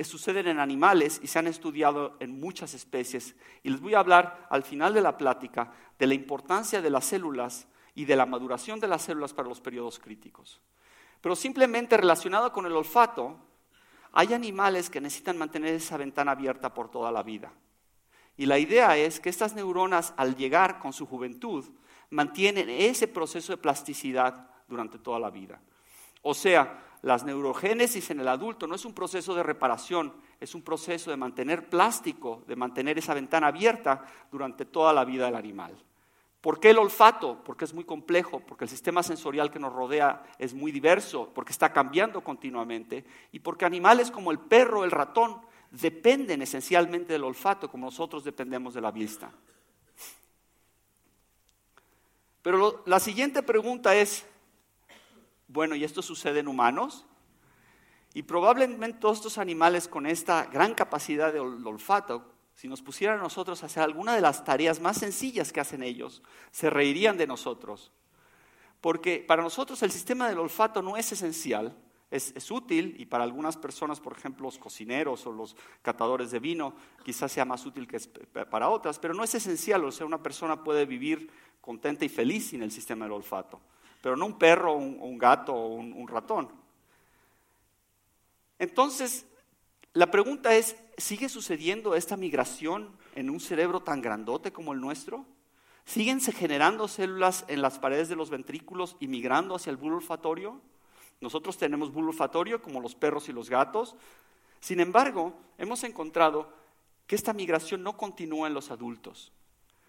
[0.00, 3.34] suceden en animales y se han estudiado en muchas especies.
[3.62, 7.04] Y les voy a hablar al final de la plática de la importancia de las
[7.04, 10.60] células y de la maduración de las células para los periodos críticos.
[11.20, 13.36] Pero simplemente relacionado con el olfato,
[14.12, 17.52] hay animales que necesitan mantener esa ventana abierta por toda la vida.
[18.36, 21.64] Y la idea es que estas neuronas, al llegar con su juventud,
[22.10, 25.60] mantienen ese proceso de plasticidad durante toda la vida.
[26.22, 30.62] O sea, la neurogénesis en el adulto no es un proceso de reparación, es un
[30.62, 35.76] proceso de mantener plástico, de mantener esa ventana abierta durante toda la vida del animal.
[36.40, 37.42] ¿Por qué el olfato?
[37.44, 41.52] Porque es muy complejo, porque el sistema sensorial que nos rodea es muy diverso, porque
[41.52, 47.70] está cambiando continuamente y porque animales como el perro, el ratón, dependen esencialmente del olfato
[47.70, 49.32] como nosotros dependemos de la vista.
[52.42, 54.24] Pero la siguiente pregunta es,
[55.48, 57.04] bueno, ¿y esto sucede en humanos?
[58.14, 63.22] Y probablemente todos estos animales con esta gran capacidad de olfato si nos pusieran a
[63.22, 67.28] nosotros a hacer alguna de las tareas más sencillas que hacen ellos, se reirían de
[67.28, 67.92] nosotros.
[68.80, 71.76] Porque para nosotros el sistema del olfato no es esencial,
[72.10, 76.40] es, es, útil y para algunas personas, por ejemplo, los cocineros o los catadores de
[76.40, 78.00] vino, quizás sea más útil que
[78.50, 82.48] para otras, pero no es esencial, o sea, una persona puede vivir contenta y feliz
[82.48, 83.60] sin el sistema del olfato,
[84.02, 86.50] pero no un perro, un, gato o un ratón.
[88.58, 89.26] Entonces,
[89.92, 95.24] la pregunta es, ¿sigue sucediendo esta migración en un cerebro tan grandote como el nuestro?
[95.84, 100.60] ¿Síguense generando células en las paredes de los ventrículos y migrando hacia el bulbo olfatorio?
[101.20, 103.96] Nosotros tenemos bulbo olfatorio como los perros y los gatos.
[104.60, 106.52] Sin embargo, hemos encontrado
[107.06, 109.32] que esta migración no continúa en los adultos.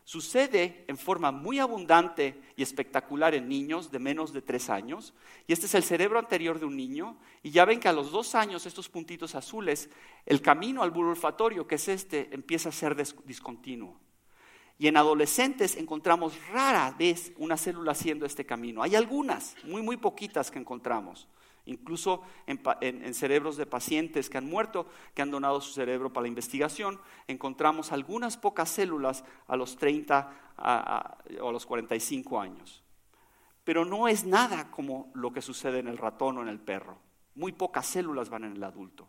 [0.09, 5.13] Sucede en forma muy abundante y espectacular en niños de menos de tres años.
[5.45, 7.19] Y este es el cerebro anterior de un niño.
[7.43, 9.87] Y ya ven que a los dos años, estos puntitos azules,
[10.25, 13.99] el camino al bulbo olfatorio, que es este, empieza a ser discontinuo.
[14.79, 18.81] Y en adolescentes encontramos rara vez una célula haciendo este camino.
[18.81, 21.27] Hay algunas, muy, muy poquitas que encontramos.
[21.69, 26.29] Incluso en, cerebros de pacientes que han muerto, que han donado su cerebro para la
[26.29, 32.83] investigación, encontramos algunas pocas células a los 30 o a los 45 años.
[33.63, 36.97] Pero no es nada como lo que sucede en el ratón o en el perro.
[37.35, 39.07] Muy pocas células van en el adulto.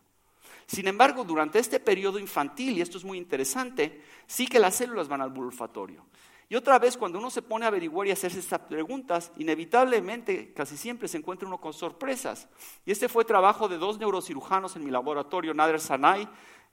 [0.67, 5.07] Sin embargo, durante este periodo infantil, y esto es muy interesante, sí que las células
[5.07, 6.05] van al olfatorio.
[6.51, 10.75] Y otra vez, cuando uno se pone a averiguar y hacerse estas preguntas, inevitablemente, casi
[10.75, 12.49] siempre se encuentra uno con sorpresas.
[12.85, 16.27] Y este fue trabajo de dos neurocirujanos en mi laboratorio, Nader Sanay,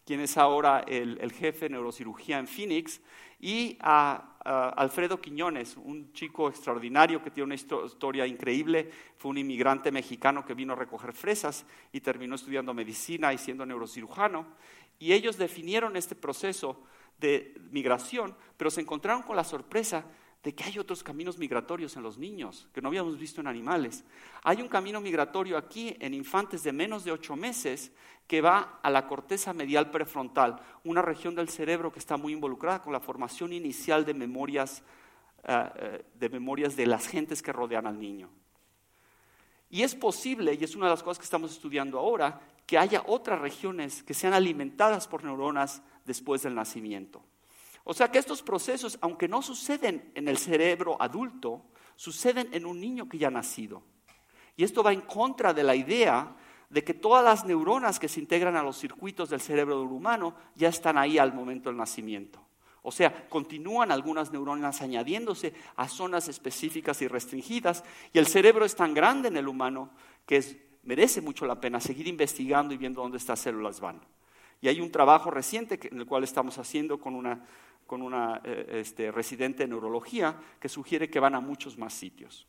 [0.04, 3.00] quien es ahora el, jefe de neurocirugía en Phoenix,
[3.38, 4.34] y a,
[4.76, 10.54] Alfredo Quiñones, un chico extraordinario que tiene una historia increíble, fue un inmigrante mexicano que
[10.54, 14.44] vino a recoger fresas y terminó estudiando medicina y siendo neurocirujano.
[14.98, 16.82] Y ellos definieron este proceso
[17.18, 20.04] de migración, pero se encontraron con la sorpresa
[20.42, 24.04] de que hay otros caminos migratorios en los niños que no habíamos visto en animales.
[24.44, 27.92] Hay un camino migratorio aquí en infantes de menos de ocho meses
[28.26, 32.82] que va a la corteza medial prefrontal, una región del cerebro que está muy involucrada
[32.82, 34.82] con la formación inicial de memorias,
[35.44, 38.30] eh, eh, de, memorias de las gentes que rodean al niño.
[39.70, 43.02] Y es posible, y es una de las cosas que estamos estudiando ahora, que haya
[43.06, 47.22] otras regiones que sean alimentadas por neuronas después del nacimiento.
[47.84, 52.80] O sea que estos procesos, aunque no suceden en el cerebro adulto, suceden en un
[52.80, 53.82] niño que ya ha nacido.
[54.56, 56.34] Y esto va en contra de la idea
[56.70, 60.34] de que todas las neuronas que se integran a los circuitos del cerebro del humano
[60.56, 62.44] ya están ahí al momento del nacimiento.
[62.82, 68.74] O sea, continúan algunas neuronas añadiéndose a zonas específicas y restringidas, y el cerebro es
[68.74, 69.90] tan grande en el humano
[70.26, 74.00] que merece mucho la pena seguir investigando y viendo dónde estas células van.
[74.60, 77.44] Y hay un trabajo reciente en el cual estamos haciendo con una,
[77.86, 82.46] con una eh, este, residente de neurología que sugiere que van a muchos más sitios.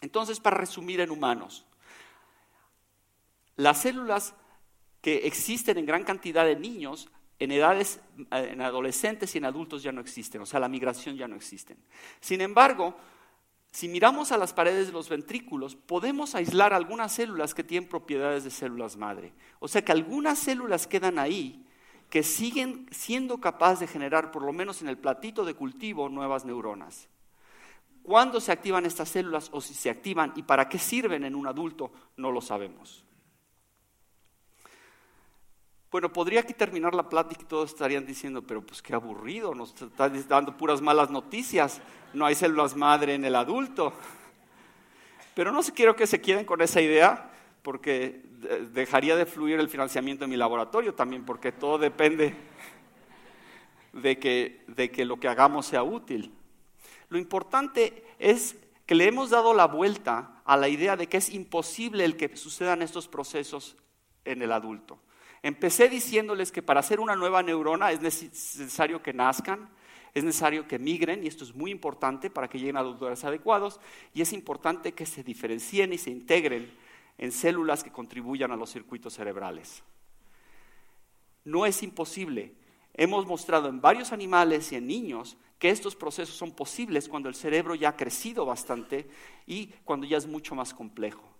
[0.00, 1.66] Entonces, para resumir en humanos,
[3.56, 4.34] las células
[5.00, 9.82] que existen en gran cantidad de niños, en edades, eh, en adolescentes y en adultos
[9.82, 11.76] ya no existen, o sea, la migración ya no existe.
[12.20, 12.96] Sin embargo,
[13.76, 18.42] si miramos a las paredes de los ventrículos, podemos aislar algunas células que tienen propiedades
[18.42, 19.34] de células madre.
[19.58, 21.62] O sea que algunas células quedan ahí
[22.08, 26.46] que siguen siendo capaces de generar, por lo menos en el platito de cultivo, nuevas
[26.46, 27.10] neuronas.
[28.02, 31.46] ¿Cuándo se activan estas células o si se activan y para qué sirven en un
[31.46, 31.92] adulto?
[32.16, 33.05] No lo sabemos.
[35.96, 39.80] Bueno, podría aquí terminar la plática y todos estarían diciendo, pero pues qué aburrido, nos
[39.80, 41.80] está dando puras malas noticias,
[42.12, 43.94] no hay células madre en el adulto.
[45.34, 47.30] Pero no quiero que se queden con esa idea,
[47.62, 48.20] porque
[48.74, 52.34] dejaría de fluir el financiamiento en mi laboratorio también, porque todo depende
[53.94, 56.30] de que, de que lo que hagamos sea útil.
[57.08, 58.54] Lo importante es
[58.84, 62.36] que le hemos dado la vuelta a la idea de que es imposible el que
[62.36, 63.78] sucedan estos procesos
[64.26, 65.00] en el adulto.
[65.46, 69.68] Empecé diciéndoles que para hacer una nueva neurona es necesario que nazcan,
[70.12, 73.22] es necesario que migren, y esto es muy importante para que lleguen a los lugares
[73.22, 73.78] adecuados,
[74.12, 76.68] y es importante que se diferencien y se integren
[77.16, 79.84] en células que contribuyan a los circuitos cerebrales.
[81.44, 82.52] No es imposible.
[82.94, 87.36] Hemos mostrado en varios animales y en niños que estos procesos son posibles cuando el
[87.36, 89.08] cerebro ya ha crecido bastante
[89.46, 91.35] y cuando ya es mucho más complejo.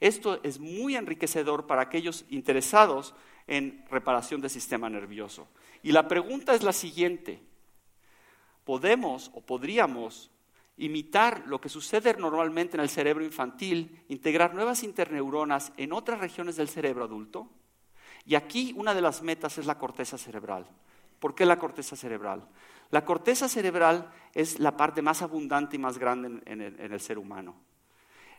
[0.00, 3.14] Esto es muy enriquecedor para aquellos interesados
[3.46, 5.46] en reparación del sistema nervioso.
[5.82, 7.42] Y la pregunta es la siguiente.
[8.64, 10.30] ¿Podemos o podríamos
[10.78, 16.56] imitar lo que sucede normalmente en el cerebro infantil, integrar nuevas interneuronas en otras regiones
[16.56, 17.50] del cerebro adulto?
[18.24, 20.66] Y aquí una de las metas es la corteza cerebral.
[21.18, 22.48] ¿Por qué la corteza cerebral?
[22.90, 27.69] La corteza cerebral es la parte más abundante y más grande en, el ser humano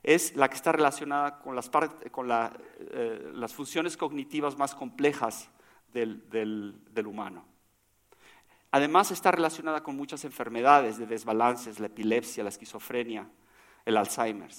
[0.04, 5.50] es la que está relacionada con las, eh, las funciones cognitivas más complejas
[5.94, 7.46] del, del, humano.
[8.72, 13.30] Además está relacionada con muchas enfermedades de desbalances, la epilepsia, la esquizofrenia,
[13.86, 14.50] el Alzheimer.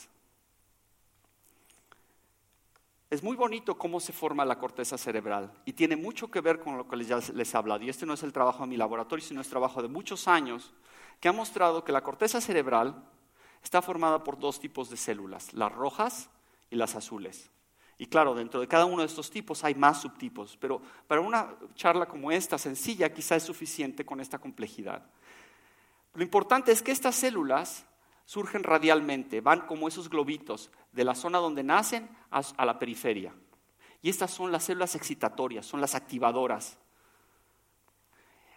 [3.11, 6.79] Es muy bonito cómo se forma la corteza cerebral y tiene mucho que ver con
[6.79, 7.83] lo que ya les he hablado.
[7.83, 10.73] Y este no es el trabajo de mi laboratorio, sino es trabajo de muchos años
[11.21, 13.05] que ha mostrado que la corteza cerebral
[13.63, 16.31] está formada por dos tipos de células, las rojas
[16.71, 17.51] y las azules.
[17.99, 21.55] Y claro, dentro de cada uno de estos tipos hay más subtipos, pero para una
[21.75, 25.05] charla como esta, sencilla, quizá es suficiente con esta complejidad.
[26.15, 27.87] Lo importante es que estas células
[28.25, 33.35] surgen radialmente, van como esos globitos de la zona donde nacen a la periferia.
[34.03, 36.79] Y estas son las células excitatorias, son las activadoras.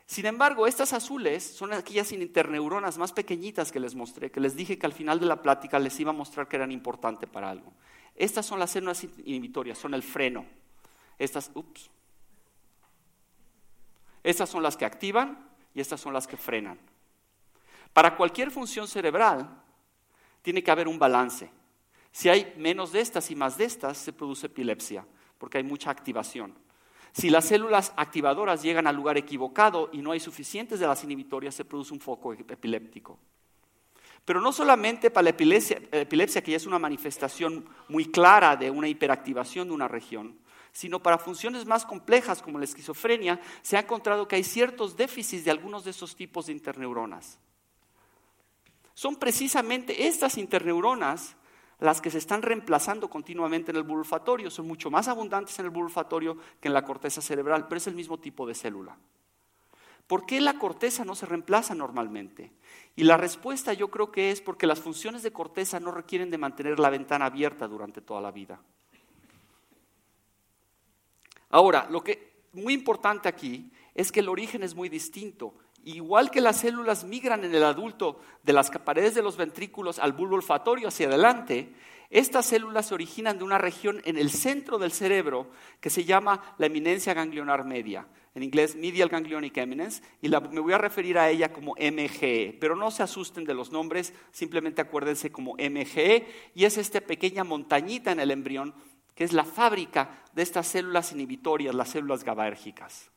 [0.06, 4.78] Sin embargo, estas azules son aquellas interneuronas más pequeñitas que les mostré, que les dije
[4.78, 7.74] que al final de la plática les iba a mostrar que eran importantes para algo.
[8.16, 10.46] Estas son las células inhibitorias, son el freno.
[11.18, 11.90] Estas, ups.
[14.24, 16.80] Estas son las que activan y estas son las que frenan.
[17.94, 19.64] Para cualquier función cerebral
[20.42, 21.50] tiene que haber un balance.
[22.12, 25.06] Si hay menos de estas y más de estas, se produce epilepsia,
[25.38, 26.56] porque hay mucha activación.
[27.18, 31.56] Si las células activadoras llegan al lugar equivocado y no hay suficientes de las inhibitorias,
[31.56, 33.18] se produce un foco epiléptico.
[34.26, 35.80] Pero no solamente para la epilepsia,
[36.44, 40.38] que ya es una manifestación muy clara de una hiperactivación de una región,
[40.74, 45.46] sino para funciones más complejas como la esquizofrenia, se ha encontrado que hay ciertos déficits
[45.46, 47.40] de algunos de esos tipos de interneuronas.
[48.94, 51.38] Son precisamente estas interneuronas
[51.80, 54.50] las que se están reemplazando continuamente en el bulbo olfatorio.
[54.50, 57.88] Son mucho más abundantes en el bulbo olfatorio que en la corteza cerebral, pero es
[57.88, 58.98] el mismo tipo de célula.
[60.08, 62.52] ¿Por qué la corteza no se reemplaza normalmente?
[62.96, 66.38] Y la respuesta yo creo que es porque las funciones de corteza no requieren de
[66.38, 68.60] mantener la ventana abierta durante toda la vida.
[71.50, 75.56] Ahora, lo que muy importante aquí es que el origen es muy distinto.
[75.86, 80.14] Igual que las células migran en el adulto de las paredes de los ventrículos al
[80.14, 81.74] bulbo olfatorio hacia adelante,
[82.10, 86.56] estas células se originan de una región en el centro del cerebro que se llama
[86.58, 91.30] la eminencia ganglionar media, en inglés Medial Ganglionic Eminence, y me voy a referir a
[91.30, 96.66] ella como MGE, pero no se asusten de los nombres, simplemente acuérdense como MGE, y
[96.66, 98.74] es esta pequeña montañita en el embrión
[99.14, 103.12] que es la fábrica de estas células inhibitorias, las células GABAérgicas.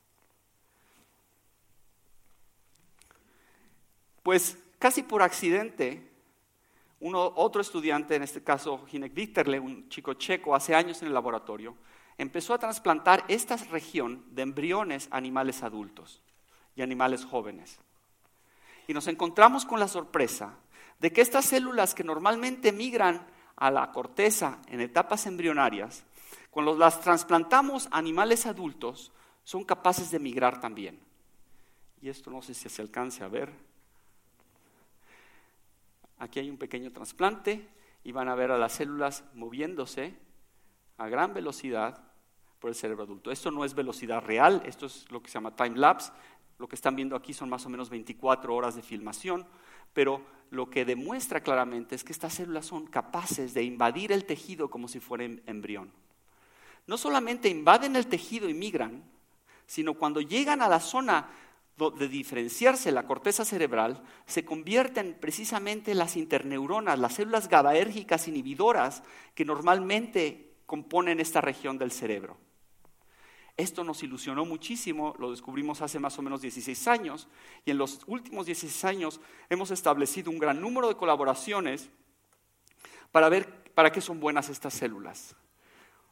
[4.29, 6.07] Pues casi por accidente,
[7.01, 11.75] otro estudiante, en este caso Hinek Dieterle, un chico checo, hace años en el laboratorio,
[12.19, 16.21] empezó a trasplantar esta región de embriones a animales adultos
[16.77, 17.79] y animales jóvenes.
[18.87, 20.59] Y nos encontramos con la sorpresa
[20.99, 23.27] de que estas células que normalmente migran
[23.57, 26.05] a la corteza en etapas embrionarias,
[26.51, 29.11] cuando las trasplantamos a animales adultos,
[29.43, 31.01] son capaces de migrar también.
[32.03, 33.68] Y esto no sé si se alcance a ver.
[36.19, 37.69] Aquí hay un pequeño trasplante
[38.05, 40.17] y van a ver a las células moviéndose
[40.97, 42.03] a gran velocidad
[42.59, 43.31] por el cerebro adulto.
[43.31, 46.13] Esto no es velocidad real, esto es lo que se llama time lapse.
[46.59, 49.47] Lo que están viendo aquí son más o menos 24 horas de filmación,
[49.93, 54.69] pero lo que demuestra claramente es que estas células son capaces de invadir el tejido
[54.69, 55.93] como si fuera em-, embrión.
[56.89, 59.05] No solamente invaden el tejido y migran,
[59.67, 61.29] sino cuando llegan a la zona
[61.79, 69.03] de diferenciarse la corteza cerebral, se convierten precisamente las interneuronas, las células GABAérgicas inhibidoras
[69.35, 72.37] que normalmente componen esta región del cerebro.
[73.57, 77.29] Esto nos ilusionó muchísimo, lo descubrimos hace más o menos 16 años
[77.65, 81.91] y en los últimos 16 años hemos establecido un gran número de colaboraciones
[83.11, 85.35] para ver para qué son buenas estas células.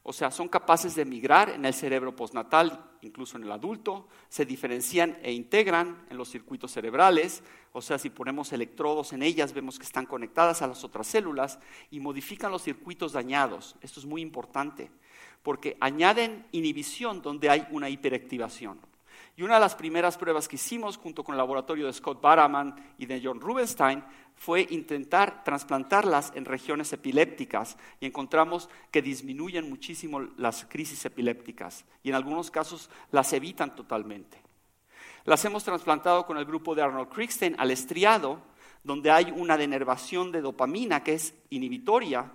[0.09, 4.45] O sea, son capaces de migrar en el cerebro postnatal, incluso en el adulto, se
[4.45, 7.43] diferencian e integran en los circuitos cerebrales,
[7.73, 11.59] o sea, si ponemos electrodos en ellas vemos que están conectadas a las otras células
[11.91, 13.75] y modifican los circuitos dañados.
[13.81, 14.89] Esto es muy importante
[15.43, 18.79] porque añaden inhibición donde hay una hiperactivación.
[19.37, 22.73] Y una de las primeras pruebas que hicimos junto con el laboratorio de Scott Baraman
[22.97, 24.03] y de John Rubenstein
[24.35, 32.09] fue intentar trasplantarlas en regiones epilépticas y encontramos que disminuyen muchísimo las crisis epilépticas y
[32.09, 34.41] en algunos casos las evitan totalmente.
[35.23, 38.41] Las hemos trasplantado con el grupo de Arnold Kriegstein al estriado,
[38.83, 42.31] donde hay una denervación de dopamina que es inhibitoria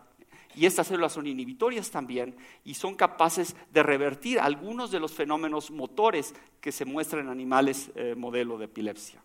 [0.54, 5.70] y estas células son inhibitorias también y son capaces de revertir algunos de los fenómenos
[5.70, 9.22] motores que se muestran en animales eh, modelo de epilepsia.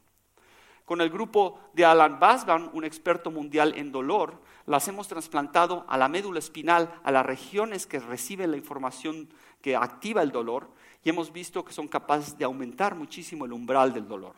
[0.85, 5.97] Con el grupo de Alan Basban, un experto mundial en dolor, las hemos trasplantado a
[5.97, 9.27] la médula espinal, a las regiones que reciben la información
[9.61, 10.69] que activa el dolor,
[11.03, 14.35] y hemos visto que son capaces de aumentar muchísimo el umbral del dolor.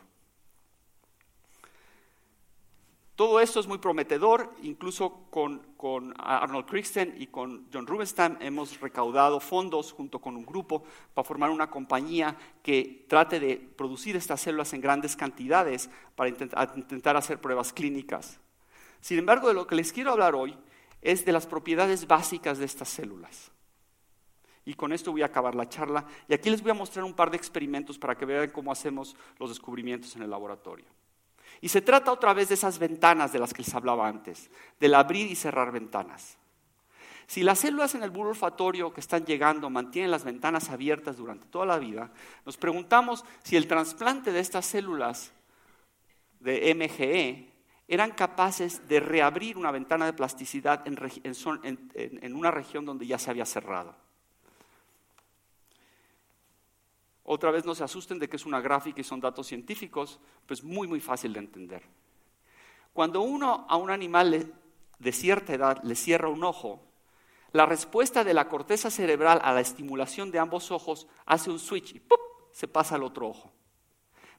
[3.20, 5.60] Todo esto es muy prometedor, incluso con,
[6.16, 11.50] Arnold Kriegstein y con John Rubenstein hemos recaudado fondos junto con un grupo para formar
[11.50, 17.74] una compañía que trate de producir estas células en grandes cantidades para intentar hacer pruebas
[17.74, 18.40] clínicas.
[19.02, 20.56] Sin embargo, de lo que les quiero hablar hoy
[21.02, 23.52] es de las propiedades básicas de estas células.
[24.64, 26.06] Y con esto voy a acabar la charla.
[26.26, 29.14] Y aquí les voy a mostrar un par de experimentos para que vean cómo hacemos
[29.38, 30.86] los descubrimientos en el laboratorio.
[31.60, 34.94] Y se trata otra vez de esas ventanas de las que les hablaba antes, del
[34.94, 36.38] abrir y cerrar ventanas.
[37.26, 41.46] Si las células en el bulbo olfatorio que están llegando mantienen las ventanas abiertas durante
[41.46, 42.10] toda la vida,
[42.44, 45.32] nos preguntamos si el trasplante de estas células
[46.40, 47.50] de MGE
[47.86, 53.44] eran capaces de reabrir una ventana de plasticidad en, una región donde ya se había
[53.44, 53.94] cerrado.
[57.32, 60.64] Otra vez no se asusten de que es una gráfica y son datos científicos, pues
[60.64, 61.80] muy, muy fácil de entender.
[62.92, 64.52] Cuando uno a un animal
[64.98, 66.82] de cierta edad le cierra un ojo,
[67.52, 71.94] la respuesta de la corteza cerebral a la estimulación de ambos ojos hace un switch
[71.94, 72.18] y ¡pum!
[72.50, 73.52] se pasa al otro ojo.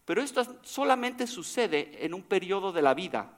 [0.04, 3.38] Pero esto solamente sucede en un periodo de la vida,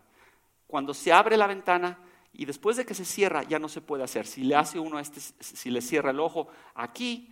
[0.66, 2.00] cuando se abre la ventana
[2.32, 4.26] y después de que se cierra ya no se puede hacer.
[4.26, 7.32] Si le hace uno este, si le cierra el ojo aquí,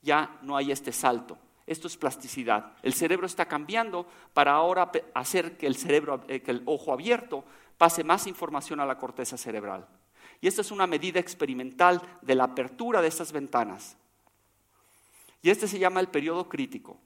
[0.00, 1.38] ya no hay este salto.
[1.66, 2.72] Esto es plasticidad.
[2.82, 7.44] El cerebro está cambiando para ahora hacer que el cerebro, eh, que el ojo abierto
[7.78, 9.86] pase más información a la corteza cerebral.
[10.40, 13.96] Y esta es una medida experimental de la apertura de estas ventanas.
[15.40, 16.98] Y este se llama el periodo crítico.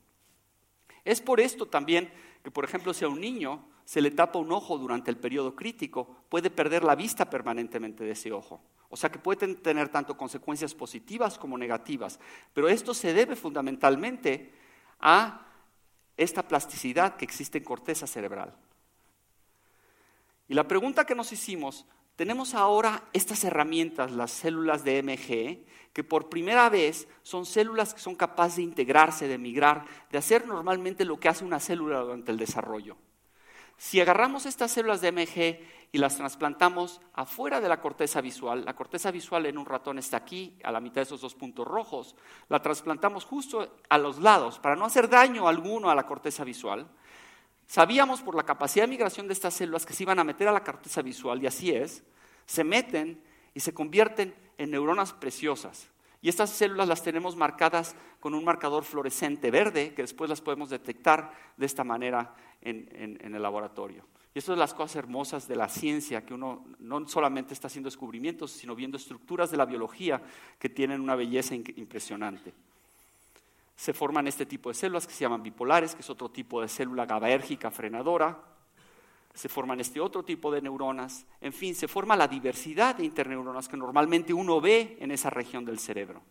[1.04, 2.10] Es por esto también
[2.42, 5.54] que, por ejemplo, si a un niño se le tapa un ojo durante el periodo
[5.54, 8.60] crítico, puede perder la vista permanentemente de ese ojo.
[8.88, 12.18] O sea que pueden tener tanto consecuencias positivas como negativas.
[12.52, 14.52] Pero esto se debe fundamentalmente
[15.00, 15.46] a
[16.16, 18.54] esta plasticidad que existe en corteza cerebral.
[20.48, 26.04] Y la pregunta que nos hicimos, tenemos ahora estas herramientas, las células de MG, que
[26.04, 31.04] por primera vez son células que son capaces de integrarse, de migrar, de hacer normalmente
[31.04, 32.96] lo que hace una célula durante el desarrollo.
[33.78, 35.60] Si agarramos estas células de MG
[35.92, 40.16] y las trasplantamos afuera de la corteza visual, la corteza visual en un ratón está
[40.16, 42.16] aquí, a la mitad de esos dos puntos rojos,
[42.48, 46.88] la trasplantamos justo a los lados para no hacer daño alguno a la corteza visual.
[47.66, 50.52] Sabíamos por la capacidad de migración de estas células que se iban a meter a
[50.52, 52.02] la corteza visual, y así es,
[52.46, 53.20] se meten
[53.52, 55.88] y se convierten en neuronas preciosas.
[56.26, 60.68] Y estas células las tenemos marcadas con un marcador fluorescente verde, que después las podemos
[60.68, 64.04] detectar de esta manera en, el laboratorio.
[64.34, 67.86] Y eso es las cosas hermosas de la ciencia, que uno no solamente está haciendo
[67.86, 70.20] descubrimientos, sino viendo estructuras de la biología
[70.58, 72.52] que tienen una belleza impresionante.
[73.76, 76.66] Se forman este tipo de células que se llaman bipolares, que es otro tipo de
[76.66, 78.36] célula GABAérgica frenadora.
[79.36, 81.26] Se forman este otro tipo de neuronas.
[81.42, 85.66] En fin, se forma la diversidad de interneuronas que normalmente uno ve en esa región
[85.66, 86.22] del cerebro.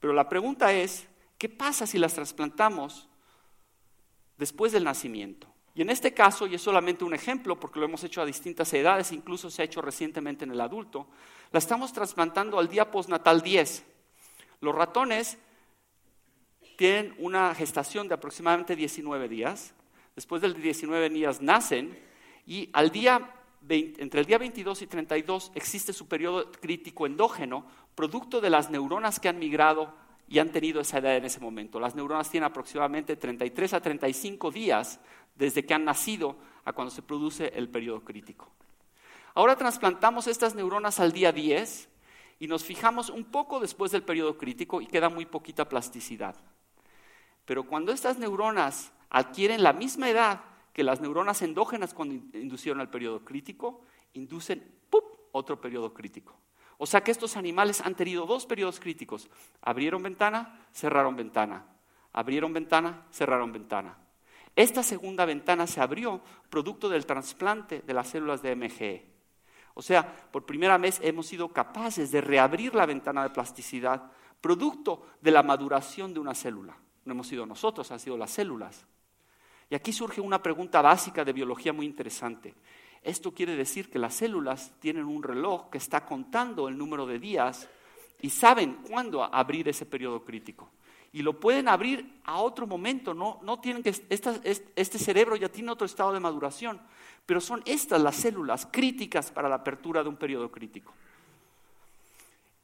[0.00, 1.06] Pero la pregunta es,
[1.38, 3.08] ¿qué pasa si las trasplantamos
[4.36, 5.46] después del nacimiento?
[5.76, 8.72] Y en este caso, y es solamente un ejemplo porque lo hemos hecho a distintas
[8.74, 11.06] edades, incluso se ha hecho recientemente en el adulto,
[11.52, 13.84] la estamos trasplantando al día postnatal 10.
[14.60, 15.38] Los ratones
[16.76, 19.74] tienen una gestación de aproximadamente 19 días.
[20.14, 21.98] Después de 19 días nacen
[22.46, 23.36] y al día
[23.68, 29.20] entre el día 22 y 32 existe su periodo crítico endógeno, producto de las neuronas
[29.20, 29.94] que han migrado
[30.28, 31.78] y han tenido esa edad en ese momento.
[31.78, 34.98] Las neuronas tienen aproximadamente 33 a 35 días
[35.34, 38.50] desde que han nacido a cuando se produce el periodo crítico.
[39.34, 41.88] Ahora trasplantamos estas neuronas al día 10
[42.40, 46.34] y nos fijamos un poco después del periodo crítico y queda muy poquita plasticidad.
[47.44, 50.40] Pero cuando estas neuronas adquieren la misma edad
[50.72, 53.82] que las neuronas endógenas cuando inducieron el periodo crítico,
[54.14, 54.80] inducen
[55.32, 56.34] otro periodo crítico.
[56.78, 59.28] O sea que estos animales han tenido dos periodos críticos.
[59.60, 61.64] Abrieron ventana, cerraron ventana.
[62.12, 63.96] Abrieron ventana, cerraron ventana.
[64.56, 69.10] Esta segunda ventana se abrió producto del trasplante de las células de MGE.
[69.74, 74.10] O sea, por primera vez hemos sido capaces de reabrir la ventana de plasticidad
[74.40, 76.76] producto de la maduración de una célula.
[77.04, 78.86] No hemos sido nosotros, han sido las células.
[79.72, 82.54] Y aquí surge una pregunta básica de biología muy interesante.
[83.02, 87.18] Esto quiere decir que las células tienen un reloj que está contando el número de
[87.18, 87.70] días
[88.20, 90.68] y saben cuándo abrir ese periodo crítico
[91.10, 93.14] y lo pueden abrir a otro momento.
[93.14, 96.78] No, no tienen que, este cerebro ya tiene otro estado de maduración,
[97.24, 100.92] pero son estas las células críticas para la apertura de un periodo crítico.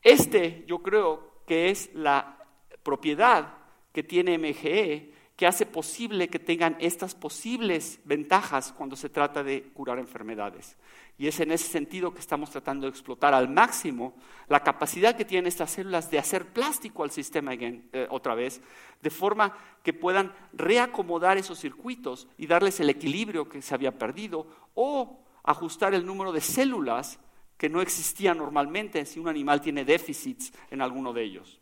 [0.02, 2.36] Este yo creo que es la
[2.82, 3.54] propiedad
[3.94, 9.70] que tiene MGE que hace posible que tengan estas posibles ventajas cuando se trata de
[9.72, 10.76] curar enfermedades.
[11.16, 14.16] Y es en ese sentido que estamos tratando de explotar al máximo
[14.48, 18.60] la capacidad que tienen estas células de hacer plástico al sistema eh, otra vez,
[19.00, 24.48] de forma que puedan reacomodar esos circuitos y darles el equilibrio que se había perdido
[24.74, 27.20] o ajustar el número de células
[27.56, 31.60] que no existían normalmente si un animal tiene déficits en alguno de ellos.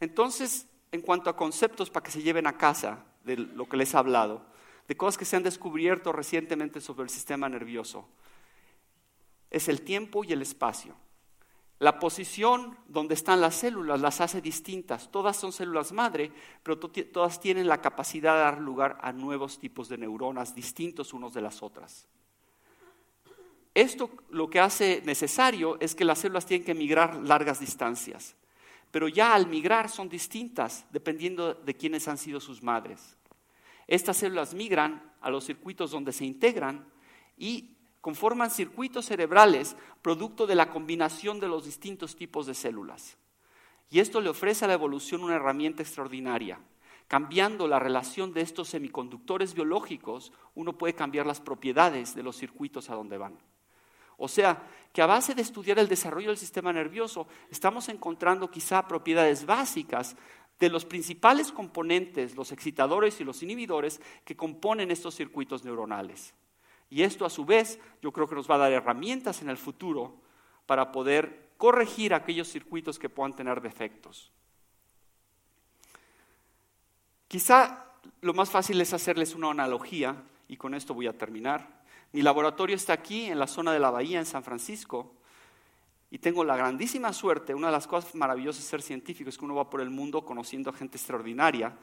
[0.00, 3.94] Entonces, en cuanto a conceptos para que se lleven a casa de lo que les
[3.94, 4.42] he hablado,
[4.88, 8.08] de cosas que se han descubierto recientemente sobre el sistema nervioso.
[9.50, 10.94] Es el tiempo y el espacio.
[11.78, 15.10] La posición donde están las células las hace distintas.
[15.12, 16.32] Todas son células madre,
[16.62, 21.34] pero todas tienen la capacidad de dar lugar a nuevos tipos de neuronas distintos unos
[21.34, 22.08] de las otras.
[23.74, 28.34] Esto lo que hace necesario es que las células tienen que migrar largas distancias,
[28.90, 33.16] pero ya al migrar son distintas dependiendo de quiénes han sido sus madres.
[33.86, 36.86] Estas células migran a los circuitos donde se integran
[37.36, 43.16] y conforman circuitos cerebrales producto de la combinación de los distintos tipos de células.
[43.90, 46.60] Y esto le ofrece a la evolución una herramienta extraordinaria.
[47.06, 52.90] Cambiando la relación de estos semiconductores biológicos, uno puede cambiar las propiedades de los circuitos
[52.90, 53.38] a donde van.
[54.18, 54.62] O sea,
[54.92, 60.16] que a base de estudiar el desarrollo del sistema nervioso, estamos encontrando quizá propiedades básicas
[60.58, 66.34] de los principales componentes, los excitadores y los inhibidores que componen estos circuitos neuronales.
[66.90, 69.56] Y esto a su vez yo creo que nos va a dar herramientas en el
[69.56, 70.16] futuro
[70.66, 74.32] para poder corregir aquellos circuitos que puedan tener defectos.
[77.28, 77.84] Quizá
[78.20, 81.77] lo más fácil es hacerles una analogía, y con esto voy a terminar.
[82.12, 85.14] Mi laboratorio está aquí en la zona de la bahía, en San Francisco,
[86.10, 89.44] y tengo la grandísima suerte, una de las cosas maravillosas de ser científico es que
[89.44, 91.76] uno va por el mundo conociendo a gente extraordinaria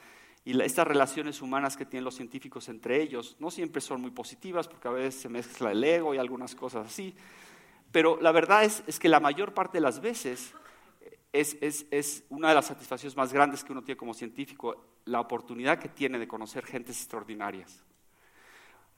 [0.43, 4.67] y estas relaciones humanas que tienen los científicos entre ellos no siempre son muy positivas
[4.67, 7.15] porque a veces se mezcla el ego y algunas cosas así,
[7.91, 10.53] pero la verdad es, que la mayor parte de las veces
[11.32, 15.19] es, es, es, una de las satisfacciones más grandes que uno tiene como científico, la
[15.19, 17.84] oportunidad que tiene de conocer gentes extraordinarias.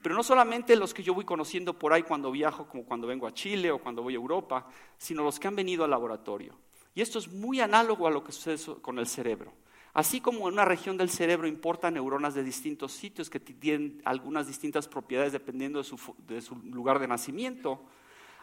[0.02, 3.28] Pero no solamente los que yo voy conociendo por ahí cuando viajo, como cuando vengo
[3.28, 4.68] a Chile o cuando voy a Europa,
[4.98, 6.56] sino los que han venido al laboratorio.
[6.94, 9.54] Y esto es muy análogo a lo que sucede con el cerebro.
[9.94, 14.46] Así como en una región del cerebro importan neuronas de distintos sitios que tienen algunas
[14.46, 17.84] distintas propiedades dependiendo de su, lugar de nacimiento,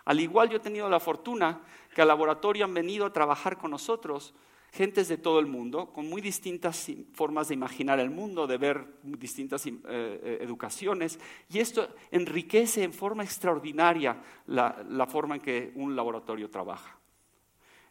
[0.04, 1.60] Al igual yo he tenido la fortuna
[1.94, 4.34] que al laboratorio han venido a trabajar con nosotros
[4.74, 8.84] gentes de todo el mundo, con muy distintas formas de imaginar el mundo, de ver
[9.04, 15.94] distintas eh, eh, educaciones, y esto enriquece en forma extraordinaria la, forma en que un
[15.94, 16.98] laboratorio trabaja.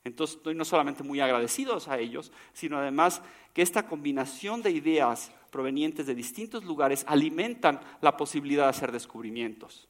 [0.03, 3.21] Entonces, estoy no solamente muy agradecidos a ellos, sino además
[3.53, 9.87] que esta combinación de ideas provenientes de distintos lugares alimentan la posibilidad de hacer descubrimientos.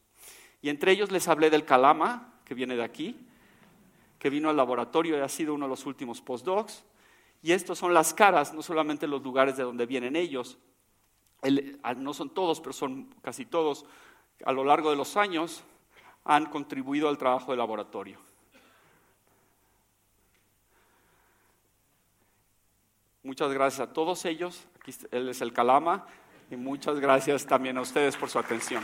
[0.61, 3.17] Y entre ellos les hablé del calama, que viene de aquí,
[4.23, 6.85] que vino al laboratorio y ha sido uno de los últimos postdocs.
[7.41, 10.57] Y estos son las caras, no solamente los lugares de donde vienen ellos,
[11.83, 13.85] ah, no son todos, pero son casi todos,
[14.45, 15.65] a lo largo de los años
[16.23, 18.17] han contribuido al trabajo del laboratorio.
[23.23, 24.65] Muchas gracias a todos ellos.
[24.79, 26.07] Aquí él es el Calama.
[26.49, 28.81] Y muchas gracias también a ustedes por su atención.